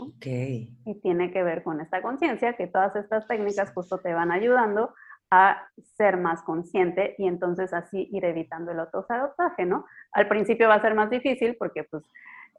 [0.00, 0.26] Ok.
[0.26, 4.94] Y tiene que ver con esta conciencia, que todas estas técnicas justo te van ayudando
[5.30, 9.86] a ser más consciente y entonces así ir evitando el autosabotaje, ¿no?
[10.12, 12.04] Al principio va a ser más difícil porque pues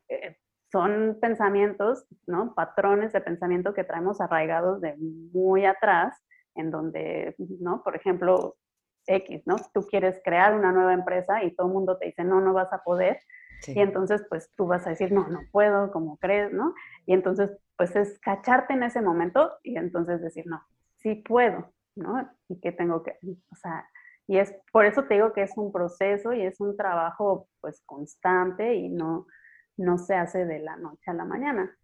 [0.08, 0.38] eh,
[0.72, 2.54] son pensamientos, ¿no?
[2.54, 6.18] Patrones de pensamiento que traemos arraigados de muy atrás,
[6.56, 7.84] en donde, ¿no?
[7.84, 8.56] Por ejemplo,
[9.08, 9.56] X, ¿no?
[9.74, 12.72] Tú quieres crear una nueva empresa y todo el mundo te dice, no, no vas
[12.74, 13.20] a poder.
[13.68, 16.74] Y entonces, pues tú vas a decir, no, no puedo, como crees, ¿no?
[17.06, 20.64] Y entonces, pues es cacharte en ese momento y entonces decir, no,
[20.98, 22.28] sí puedo, ¿no?
[22.50, 23.88] Y que tengo que, o sea,
[24.28, 27.84] y es por eso te digo que es un proceso y es un trabajo, pues,
[27.86, 29.28] constante y no,
[29.78, 31.78] no se hace de la noche a la mañana.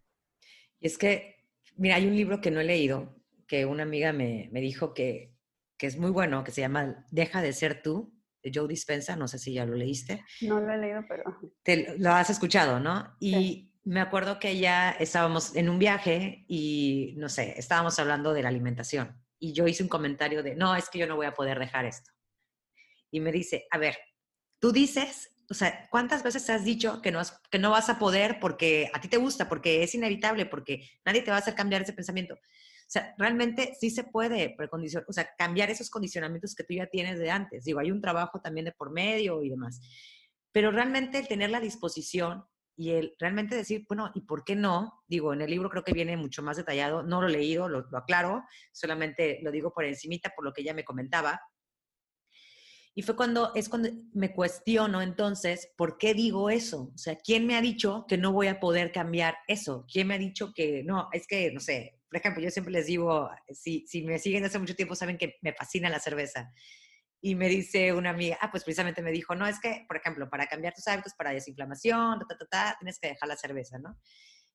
[0.80, 1.44] Y es que,
[1.76, 3.14] mira, hay un libro que no he leído,
[3.46, 5.32] que una amiga me, me dijo que
[5.78, 8.12] que es muy bueno, que se llama Deja de ser tú,
[8.42, 10.24] de Joe Dispensa, no sé si ya lo leíste.
[10.42, 11.24] No lo he leído, pero...
[11.62, 13.16] Te, lo has escuchado, ¿no?
[13.20, 18.42] Y me acuerdo que ya estábamos en un viaje y, no sé, estábamos hablando de
[18.42, 19.16] la alimentación.
[19.38, 21.86] Y yo hice un comentario de, no, es que yo no voy a poder dejar
[21.86, 22.10] esto.
[23.10, 23.96] Y me dice, a ver,
[24.58, 28.38] tú dices, o sea, ¿cuántas veces has dicho que no, que no vas a poder
[28.40, 31.82] porque a ti te gusta, porque es inevitable, porque nadie te va a hacer cambiar
[31.82, 32.36] ese pensamiento?
[32.90, 34.56] Sea, realmente sí se puede
[35.06, 37.64] o sea, cambiar esos condicionamientos que tú ya tienes de antes.
[37.64, 39.80] Digo, hay un trabajo también de por medio y demás.
[40.52, 42.44] Pero realmente el tener la disposición
[42.76, 45.02] y el realmente decir, bueno, ¿y por qué no?
[45.06, 47.82] Digo, en el libro creo que viene mucho más detallado, no lo he leído, lo,
[47.90, 51.40] lo aclaro, solamente lo digo por encimita, por lo que ella me comentaba,
[52.98, 56.90] y fue cuando, es cuando me cuestiono entonces, ¿por qué digo eso?
[56.92, 59.86] O sea, ¿quién me ha dicho que no voy a poder cambiar eso?
[59.86, 61.08] ¿Quién me ha dicho que no?
[61.12, 64.58] Es que, no sé, por ejemplo, yo siempre les digo, si, si me siguen hace
[64.58, 66.52] mucho tiempo, saben que me fascina la cerveza.
[67.20, 70.30] Y me dice una amiga, ah, pues precisamente me dijo, no, es que, por ejemplo,
[70.30, 73.98] para cambiar tus hábitos, para desinflamación, ta, ta, ta, tienes que dejar la cerveza, ¿no?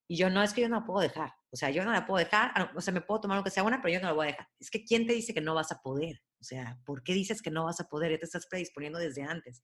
[0.07, 1.31] Y yo, no, es que yo no la puedo dejar.
[1.51, 2.71] O sea, yo no la puedo dejar.
[2.75, 4.31] O sea, me puedo tomar lo que sea buena, pero yo no la voy a
[4.31, 4.47] dejar.
[4.59, 6.21] Es que, ¿quién te dice que no vas a poder?
[6.39, 8.11] O sea, ¿por qué dices que no vas a poder?
[8.11, 9.63] Ya te estás predisponiendo desde antes.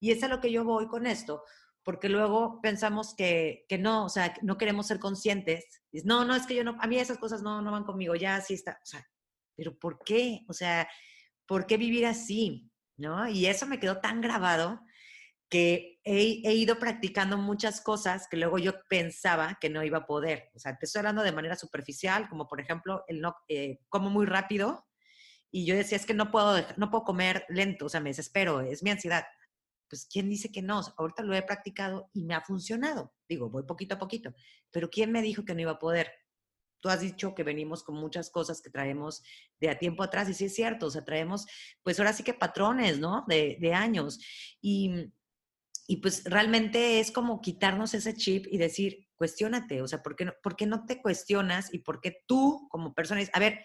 [0.00, 1.42] Y es a lo que yo voy con esto,
[1.86, 5.64] porque luego pensamos que, que no, o sea, no queremos ser conscientes.
[6.02, 8.34] no, no, es que yo no, a mí esas cosas no, no van conmigo, ya
[8.34, 8.80] así está.
[8.82, 9.08] O sea,
[9.54, 10.40] ¿pero por qué?
[10.48, 10.88] O sea,
[11.46, 12.72] ¿por qué vivir así?
[12.96, 13.28] ¿No?
[13.28, 14.80] Y eso me quedó tan grabado
[15.48, 20.06] que he, he, ido practicando muchas cosas que luego yo pensaba que no iba a
[20.06, 20.50] poder.
[20.56, 24.10] O sea, te estoy hablando de manera superficial, como por ejemplo, el no, eh, como
[24.10, 24.88] muy rápido,
[25.52, 28.60] y yo decía, es que no puedo, no puedo comer lento, o sea, me desespero,
[28.60, 29.24] es mi ansiedad.
[29.88, 30.80] Pues, ¿quién dice que no?
[30.96, 33.14] Ahorita lo he practicado y me ha funcionado.
[33.28, 34.34] Digo, voy poquito a poquito.
[34.70, 36.10] Pero ¿quién me dijo que no iba a poder?
[36.80, 39.22] Tú has dicho que venimos con muchas cosas que traemos
[39.60, 41.46] de a tiempo atrás, y sí es cierto, o sea, traemos,
[41.82, 43.24] pues ahora sí que patrones, ¿no?
[43.26, 44.18] De, de años.
[44.60, 45.12] Y,
[45.86, 50.26] y pues realmente es como quitarnos ese chip y decir, cuestiónate, o sea, ¿por qué
[50.26, 53.64] no, ¿por qué no te cuestionas y por qué tú como persona dices, a ver,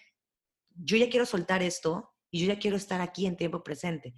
[0.76, 4.14] yo ya quiero soltar esto y yo ya quiero estar aquí en tiempo presente.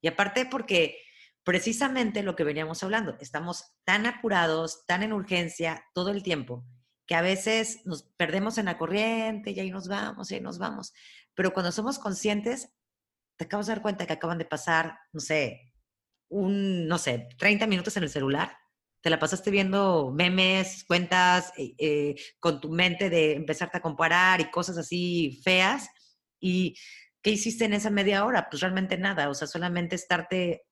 [0.00, 0.98] Y aparte porque
[1.46, 6.66] precisamente lo que veníamos hablando, estamos tan apurados, tan en urgencia todo el tiempo,
[7.06, 10.58] que a veces nos perdemos en la corriente y ahí nos vamos, y ahí nos
[10.58, 10.92] vamos.
[11.34, 12.74] Pero cuando somos conscientes,
[13.36, 15.72] te acabas de dar cuenta que acaban de pasar, no sé,
[16.28, 18.58] un, no sé, 30 minutos en el celular
[19.06, 24.40] te la pasaste viendo memes, cuentas, eh, eh, con tu mente de empezarte a comparar
[24.40, 25.88] y cosas así feas.
[26.40, 26.76] ¿Y
[27.22, 28.48] qué hiciste en esa media hora?
[28.50, 30.65] Pues realmente nada, o sea, solamente estarte,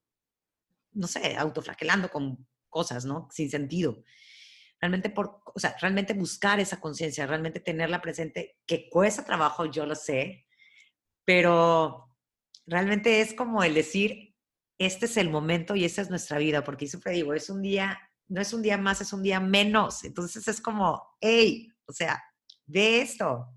[0.94, 3.28] no sé, autoflagelando con cosas, ¿no?
[3.30, 4.02] Sin sentido.
[4.80, 9.86] Realmente, por, o sea, realmente buscar esa conciencia, realmente tenerla presente, que cuesta trabajo, yo
[9.86, 10.46] lo sé,
[11.24, 12.16] pero
[12.66, 14.34] realmente es como el decir,
[14.78, 17.98] este es el momento y esta es nuestra vida, porque siempre digo, es un día
[18.28, 20.04] no es un día más, es un día menos.
[20.04, 22.22] Entonces es como, hey, o sea,
[22.66, 23.48] ve esto.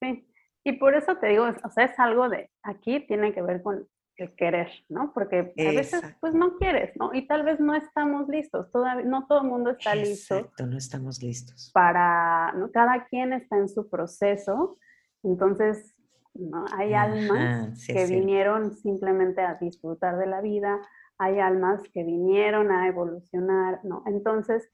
[0.00, 0.28] Sí,
[0.64, 3.88] y por eso te digo, o sea, es algo de, aquí tiene que ver con
[4.16, 5.12] el querer, ¿no?
[5.12, 7.12] Porque a veces pues no quieres, ¿no?
[7.12, 10.36] Y tal vez no estamos listos, todavía, no todo el mundo está listo.
[10.36, 11.70] Exacto, no estamos listos.
[11.74, 12.70] Para, ¿no?
[12.70, 14.78] Cada quien está en su proceso,
[15.22, 15.94] entonces,
[16.34, 16.64] ¿no?
[16.76, 20.80] Hay almas que vinieron simplemente a disfrutar de la vida,
[21.18, 24.02] hay almas que vinieron a evolucionar, ¿no?
[24.06, 24.70] Entonces,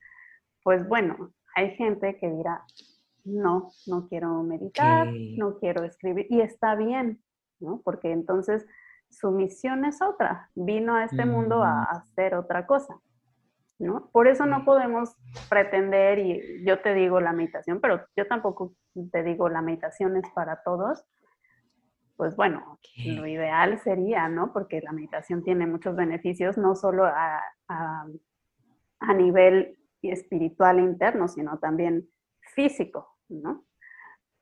[0.63, 2.65] pues bueno, hay gente que dirá,
[3.25, 7.23] no, no quiero meditar, no quiero escribir, y está bien,
[7.61, 7.81] ¿no?
[7.85, 8.67] Porque entonces
[9.13, 12.99] su misión es otra, vino a este mundo a hacer otra cosa,
[13.79, 14.11] ¿no?
[14.11, 15.17] Por eso no podemos
[15.49, 18.75] pretender, y yo te digo la meditación, pero yo tampoco
[19.13, 21.05] te digo la meditación es para todos,
[22.17, 24.53] pues bueno, lo ideal sería, ¿no?
[24.53, 31.59] Porque la meditación tiene muchos beneficios, no solo a, a, nivel espiritual e interno, sino
[31.59, 32.09] también
[32.55, 33.65] físico, ¿no?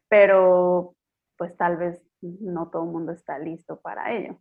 [0.09, 0.94] Pero
[1.37, 4.38] pues tal vez no todo el mundo está listo para ello.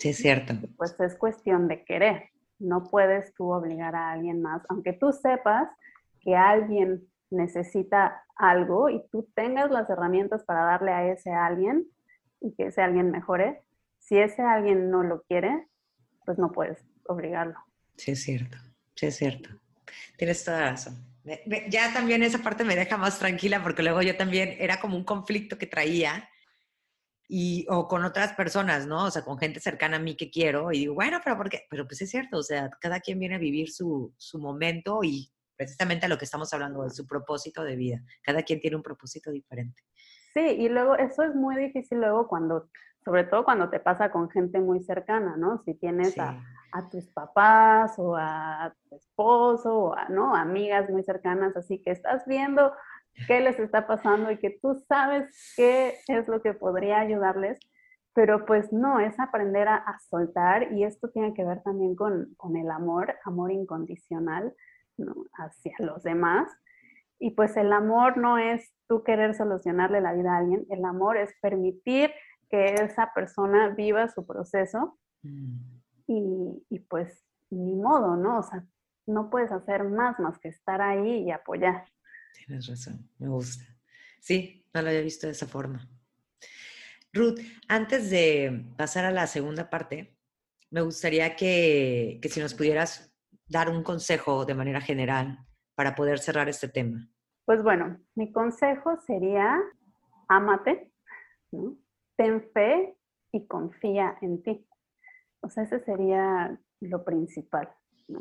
[0.00, 0.54] Sí, es cierto.
[0.76, 2.30] Pues es cuestión de querer.
[2.58, 5.68] No puedes tú obligar a alguien más, aunque tú sepas
[6.20, 11.86] que alguien necesita algo y tú tengas las herramientas para darle a ese alguien,
[12.40, 13.62] y que ese alguien mejore,
[13.98, 15.68] si ese alguien no lo quiere,
[16.24, 17.58] pues no puedes obligarlo.
[17.96, 18.56] Sí, es cierto,
[18.94, 19.50] sí, es cierto.
[20.16, 20.96] Tienes toda razón.
[21.68, 25.04] Ya también esa parte me deja más tranquila porque luego yo también era como un
[25.04, 26.29] conflicto que traía
[27.32, 29.04] y o con otras personas, ¿no?
[29.04, 31.64] O sea, con gente cercana a mí que quiero y digo, bueno, pero ¿por qué?
[31.70, 35.30] Pero pues es cierto, o sea, cada quien viene a vivir su, su momento y
[35.56, 38.02] precisamente a lo que estamos hablando de su propósito de vida.
[38.22, 39.80] Cada quien tiene un propósito diferente.
[40.34, 42.68] Sí, y luego eso es muy difícil luego cuando
[43.04, 45.62] sobre todo cuando te pasa con gente muy cercana, ¿no?
[45.64, 46.36] Si tienes a,
[46.90, 50.34] tus papás o a tu esposo o a, ¿no?
[50.34, 52.72] amigas muy cercanas, así que estás viendo
[53.26, 57.58] qué les está pasando y que tú sabes qué es lo que podría ayudarles,
[58.14, 62.56] pero pues no, es aprender a, soltar y esto tiene que ver también con, con
[62.56, 64.54] el amor, amor incondicional
[64.96, 65.14] ¿no?
[65.34, 66.50] hacia los demás.
[67.18, 71.16] Y pues el amor no es tú querer solucionarle la vida a alguien, el amor
[71.16, 72.10] es permitir
[72.48, 75.58] que esa persona viva su proceso mm.
[76.08, 78.38] y, y, pues ni modo, ¿no?
[78.38, 78.64] O sea,
[79.06, 81.84] no puedes hacer más más que estar ahí y apoyar.
[82.34, 83.64] Tienes razón, me gusta.
[84.20, 85.88] Sí, no lo había visto de esa forma.
[87.12, 90.16] Ruth, antes de pasar a la segunda parte,
[90.70, 93.12] me gustaría que, que si nos pudieras
[93.48, 95.38] dar un consejo de manera general
[95.74, 97.08] para poder cerrar este tema.
[97.44, 99.60] Pues bueno, mi consejo sería,
[100.28, 100.92] ámate,
[102.16, 102.96] ten fe
[103.32, 104.66] y confía en ti.
[105.40, 107.68] O sea, ese sería lo principal,
[108.08, 108.20] ¿no?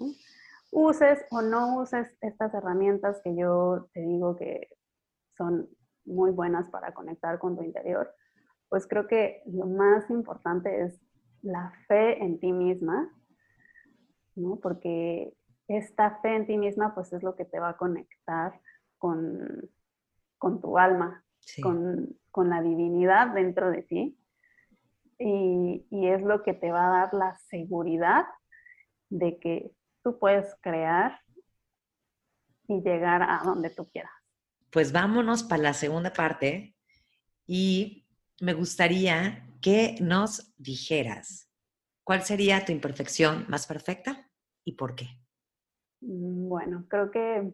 [0.71, 4.69] Uses o no uses estas herramientas que yo te digo que
[5.35, 5.67] son
[6.05, 8.13] muy buenas para conectar con tu interior,
[8.67, 11.01] pues creo que lo más importante es
[11.41, 13.11] la fe en ti misma,
[14.35, 14.57] ¿no?
[14.57, 15.33] Porque
[15.67, 18.59] esta fe en ti misma pues es lo que te va a conectar
[18.97, 19.69] con,
[20.37, 21.23] con tu alma,
[21.61, 24.19] con, con, la divinidad dentro de ti.
[25.17, 28.25] Y, y, es lo que te va a dar la seguridad
[29.09, 29.71] de que
[30.03, 31.19] tú puedes crear
[32.67, 34.11] y llegar a donde tú quieras.
[34.71, 36.75] Pues vámonos para la segunda parte
[37.47, 38.05] y
[38.41, 41.49] me gustaría que nos dijeras
[42.03, 44.29] cuál sería tu imperfección más perfecta
[44.63, 45.07] y por qué.
[46.01, 47.51] Mm, bueno, creo que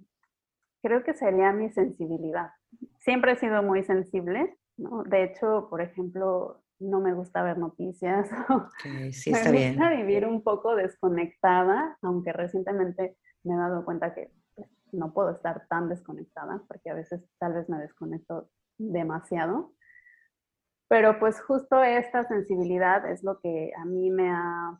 [0.82, 2.52] creo que sería mi sensibilidad.
[3.00, 5.04] Siempre he sido muy sensible, ¿no?
[5.04, 8.30] De hecho, por ejemplo, no me gusta ver noticias.
[9.12, 14.32] sí, está me gusta vivir un poco desconectada, aunque recientemente me he dado cuenta que
[14.56, 19.74] pues, no puedo estar tan desconectada, porque a veces tal vez me desconecto demasiado.
[20.88, 24.80] Pero pues justo esta sensibilidad es lo que a mí me ha,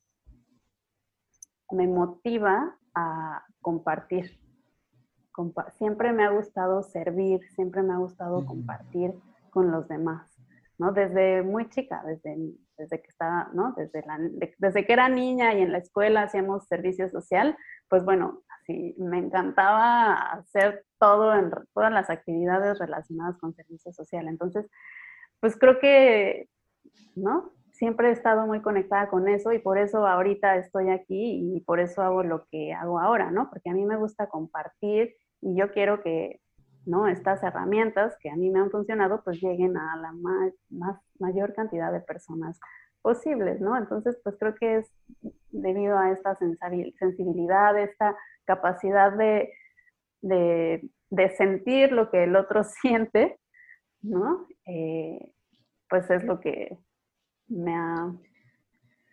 [1.72, 4.40] me motiva a compartir,
[5.78, 9.14] siempre me ha gustado servir, siempre me ha gustado compartir
[9.50, 10.35] con los demás,
[10.78, 10.92] ¿no?
[10.92, 12.36] Desde muy chica, desde,
[12.78, 13.74] desde que estaba, ¿no?
[13.78, 14.04] Desde,
[14.58, 17.58] desde que era niña y en la escuela hacíamos servicio social,
[17.90, 24.28] pues bueno, así me encantaba hacer todo en todas las actividades relacionadas con servicio social.
[24.28, 24.70] Entonces,
[25.40, 26.50] pues creo que,
[27.16, 27.52] ¿no?
[27.72, 31.80] Siempre he estado muy conectada con eso y por eso ahorita estoy aquí y por
[31.80, 33.50] eso hago lo que hago ahora, ¿no?
[33.50, 36.40] Porque a mí me gusta compartir y yo quiero que
[36.86, 37.08] ¿no?
[37.08, 41.92] estas herramientas que a mí me han funcionado pues lleguen a la más, mayor cantidad
[41.92, 42.60] de personas
[43.02, 43.78] posibles, ¿no?
[43.78, 44.92] Entonces, pues creo que es
[45.52, 48.16] debido a esta sensibilidad, esta
[48.46, 49.52] capacidad de,
[50.22, 53.40] de, sentir lo que el otro siente,
[54.02, 54.48] ¿no?
[54.66, 55.32] Eh,
[55.88, 56.78] pues es lo que
[57.48, 58.12] me ha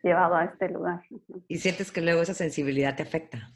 [0.03, 1.03] llevado a este lugar.
[1.49, 3.53] ¿Y sientes que luego esa sensibilidad te afecta?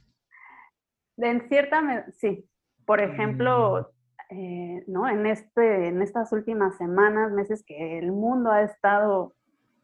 [1.16, 2.46] En cierta, sí,
[2.84, 3.95] por ejemplo, mm.
[4.30, 5.08] Eh, ¿no?
[5.08, 9.34] en, este, en estas últimas semanas, meses que el mundo ha estado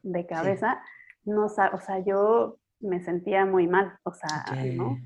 [0.01, 0.81] de cabeza,
[1.25, 4.97] no, o sea, yo me sentía muy mal, o sea, ¿no?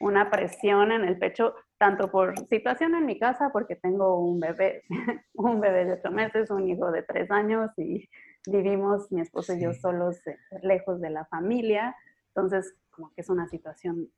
[0.00, 4.84] Una presión en el pecho, tanto por situación en mi casa, porque tengo un bebé,
[5.34, 8.08] un bebé de ocho meses, un hijo de tres años y
[8.46, 11.94] vivimos mi esposo y yo solos eh, lejos de la familia,
[12.28, 14.08] entonces como que es una situación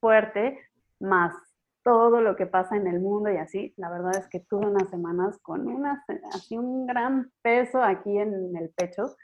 [0.00, 0.58] fuerte,
[0.98, 1.32] más
[1.82, 4.88] todo lo que pasa en el mundo y así, la verdad es que tuve unas
[4.90, 9.16] semanas con una, así un gran peso aquí en el pecho,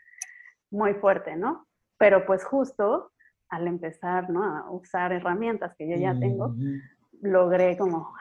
[0.70, 1.66] muy fuerte, ¿no?
[1.98, 3.12] Pero pues justo
[3.48, 4.42] al empezar, ¿no?
[4.42, 6.54] A usar herramientas que yo ya tengo,
[7.22, 8.14] logré como...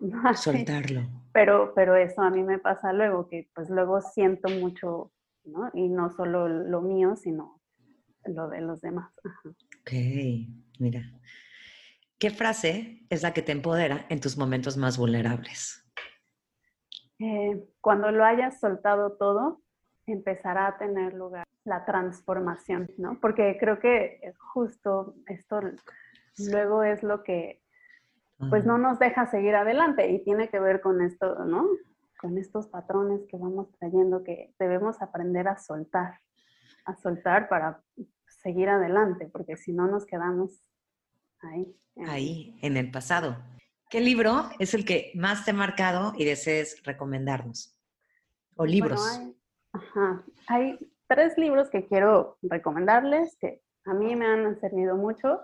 [0.34, 1.02] Soltarlo.
[1.32, 5.12] Pero, pero eso a mí me pasa luego, que pues luego siento mucho,
[5.44, 5.70] ¿no?
[5.74, 7.60] Y no solo lo mío, sino
[8.24, 9.12] lo de los demás.
[9.44, 9.92] Ok,
[10.78, 11.02] mira.
[12.20, 15.90] ¿Qué frase es la que te empodera en tus momentos más vulnerables?
[17.18, 19.62] Eh, cuando lo hayas soltado todo,
[20.04, 23.18] empezará a tener lugar la transformación, ¿no?
[23.22, 25.60] Porque creo que justo esto
[26.50, 27.62] luego es lo que
[28.50, 31.66] pues no nos deja seguir adelante y tiene que ver con esto, ¿no?
[32.20, 36.20] Con estos patrones que vamos trayendo que debemos aprender a soltar,
[36.84, 37.82] a soltar para
[38.26, 40.62] seguir adelante, porque si no nos quedamos
[41.42, 41.76] ahí
[42.06, 43.36] ahí en el pasado.
[43.88, 47.76] ¿Qué libro es el que más te ha marcado y desees recomendarnos?
[48.56, 49.00] O libros.
[49.18, 49.36] hay,
[49.72, 55.40] ajá, hay, tres libros que quiero recomendarles, que a mí me han servido mucho.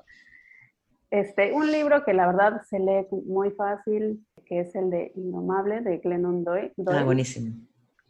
[1.11, 5.81] Este, un libro que la verdad se lee muy fácil, que es el de Indomable
[5.81, 6.73] de Glennon Doyle.
[6.87, 7.53] Ah, buenísimo.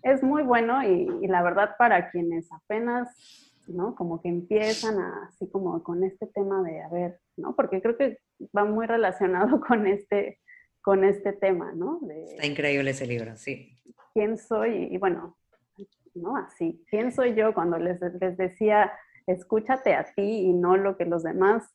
[0.03, 3.95] Es muy bueno y, y, la verdad para quienes apenas, ¿no?
[3.95, 7.55] Como que empiezan a, así como con este tema de, a ver, ¿no?
[7.55, 8.19] Porque creo que
[8.57, 10.41] va muy relacionado con este,
[10.83, 12.01] con este tema, ¿no?
[12.09, 13.77] Está increíble ese libro, sí.
[14.15, 14.89] ¿Quién soy?
[14.91, 15.37] Y bueno,
[16.15, 16.37] ¿no?
[16.37, 18.93] Así, ¿quién soy yo cuando les, les decía,
[19.27, 21.71] escúchate a ti y no lo que los demás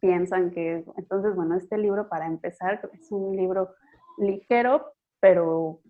[0.00, 0.84] piensan que es?
[0.96, 3.74] Entonces, bueno, este libro para empezar es un libro
[4.18, 5.80] ligero, pero,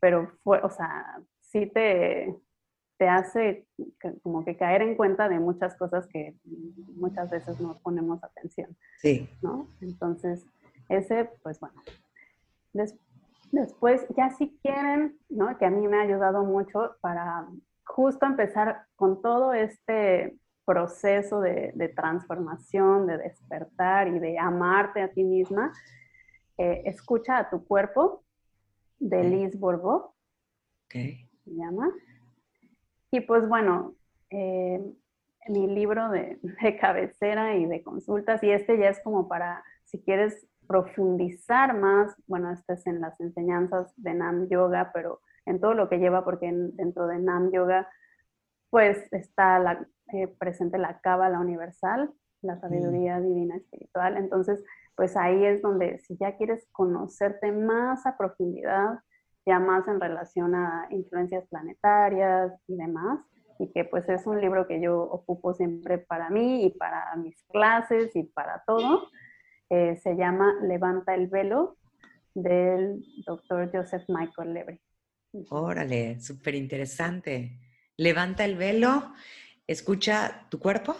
[0.00, 2.34] pero fue, o sea, sí te,
[2.98, 3.66] te hace
[4.22, 6.34] como que caer en cuenta de muchas cosas que
[6.96, 8.76] muchas veces no ponemos atención.
[8.98, 9.28] Sí.
[9.42, 9.68] ¿no?
[9.80, 10.46] Entonces,
[10.88, 11.82] ese, pues bueno.
[13.52, 15.56] después, ya si quieren, ¿no?
[15.58, 17.46] Que a mí me ha ayudado mucho para
[17.84, 25.08] justo empezar con todo este proceso de, de transformación, de despertar y de amarte a
[25.12, 25.72] ti misma,
[26.58, 28.24] eh, escucha a tu cuerpo
[28.98, 30.12] de Liz Bourbeau.
[30.86, 31.28] Okay.
[31.44, 31.92] Se llama.
[33.10, 33.94] Y pues bueno,
[34.30, 34.80] eh,
[35.48, 40.02] mi libro de, de, cabecera y de consultas, y este ya es como para, si
[40.02, 45.74] quieres profundizar más, bueno, este es en las enseñanzas de Nam Yoga, pero en todo
[45.74, 47.88] lo que lleva, porque dentro de Nam Yoga,
[48.70, 53.22] pues está la, eh, presente la Cábala Universal, la sabiduría mm.
[53.22, 54.16] divina espiritual.
[54.16, 54.62] Entonces,
[54.96, 59.00] pues ahí es donde si ya quieres conocerte más a profundidad,
[59.46, 63.20] ya más en relación a influencias planetarias y demás,
[63.58, 67.42] y que pues es un libro que yo ocupo siempre para mí y para mis
[67.44, 69.08] clases y para todo.
[69.70, 71.78] Eh, se llama Levanta el velo
[72.34, 74.80] del doctor Joseph Michael Levry.
[75.50, 77.58] Órale, súper interesante.
[77.96, 79.12] Levanta el velo,
[79.66, 80.94] escucha tu cuerpo.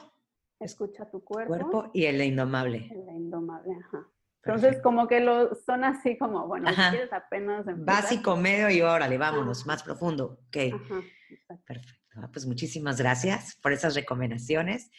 [0.59, 1.53] Escucha tu cuerpo.
[1.53, 2.89] Cuerpo y el indomable.
[2.91, 4.09] El indomable, ajá.
[4.47, 8.03] Entonces, como que lo, son así como, bueno, si quieres apenas empezar.
[8.03, 10.39] Básico, medio y órale, vámonos, más profundo.
[10.49, 10.57] Ok.
[10.73, 11.03] Ajá,
[11.67, 11.93] Perfecto.
[12.15, 14.91] Ah, pues muchísimas gracias por esas recomendaciones.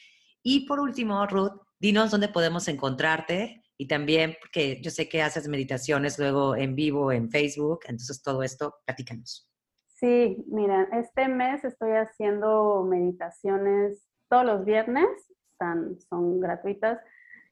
[0.44, 5.48] Y por último, Ruth, dinos dónde podemos encontrarte y también, porque yo sé que haces
[5.48, 9.50] meditaciones luego en vivo en Facebook, entonces todo esto, platícanos.
[9.88, 15.08] Sí, mira, este mes estoy haciendo meditaciones todos los viernes,
[15.52, 17.00] están, son gratuitas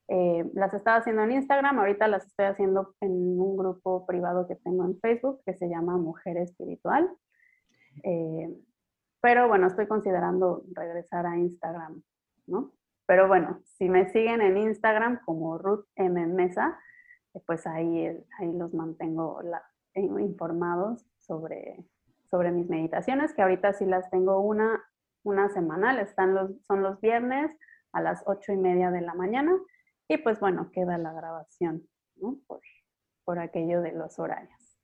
[0.07, 4.55] eh, las estaba haciendo en Instagram, ahorita las estoy haciendo en un grupo privado que
[4.55, 7.09] tengo en Facebook que se llama Mujer Espiritual.
[8.03, 8.55] Eh,
[9.19, 12.03] pero bueno, estoy considerando regresar a Instagram,
[12.45, 12.71] ¿no?
[13.07, 16.27] Pero bueno, si me siguen en Instagram como Ruth M.
[16.27, 16.77] Mesa,
[17.33, 18.07] eh, pues ahí,
[18.39, 19.41] ahí los mantengo
[19.95, 21.83] informados sobre,
[22.29, 24.83] sobre mis meditaciones, que ahorita sí las tengo una,
[25.23, 27.51] una semanal, están los, son los viernes
[27.91, 29.57] a las ocho y media de la mañana
[30.07, 31.87] y pues bueno, queda la grabación,
[32.17, 32.39] ¿no?
[32.47, 32.61] Por,
[33.23, 34.79] por aquello de los horarios.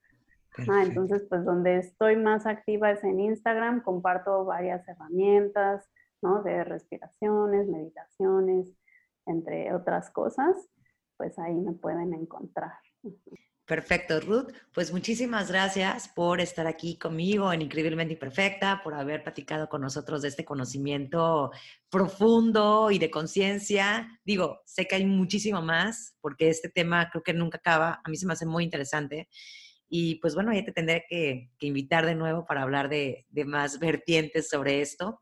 [0.70, 5.90] Ah, entonces, pues donde estoy más activa es en Instagram, comparto varias herramientas,
[6.22, 6.44] ¿no?
[6.44, 8.76] De respiraciones, meditaciones,
[9.26, 10.70] entre otras cosas,
[11.18, 12.74] pues ahí me pueden encontrar.
[13.72, 14.52] Perfecto, Ruth.
[14.74, 20.22] Pues muchísimas gracias por estar aquí conmigo en Increíblemente Imperfecta, por haber platicado con nosotros
[20.22, 21.52] de este conocimiento
[21.90, 24.20] profundo y de conciencia.
[24.26, 28.02] Digo, sé que hay muchísimo más, porque este tema creo que nunca acaba.
[28.04, 29.30] A mí se me hace muy interesante.
[29.88, 33.80] Y pues bueno, ya te tendré que, invitar de nuevo para hablar de, de más
[33.80, 35.22] vertientes sobre esto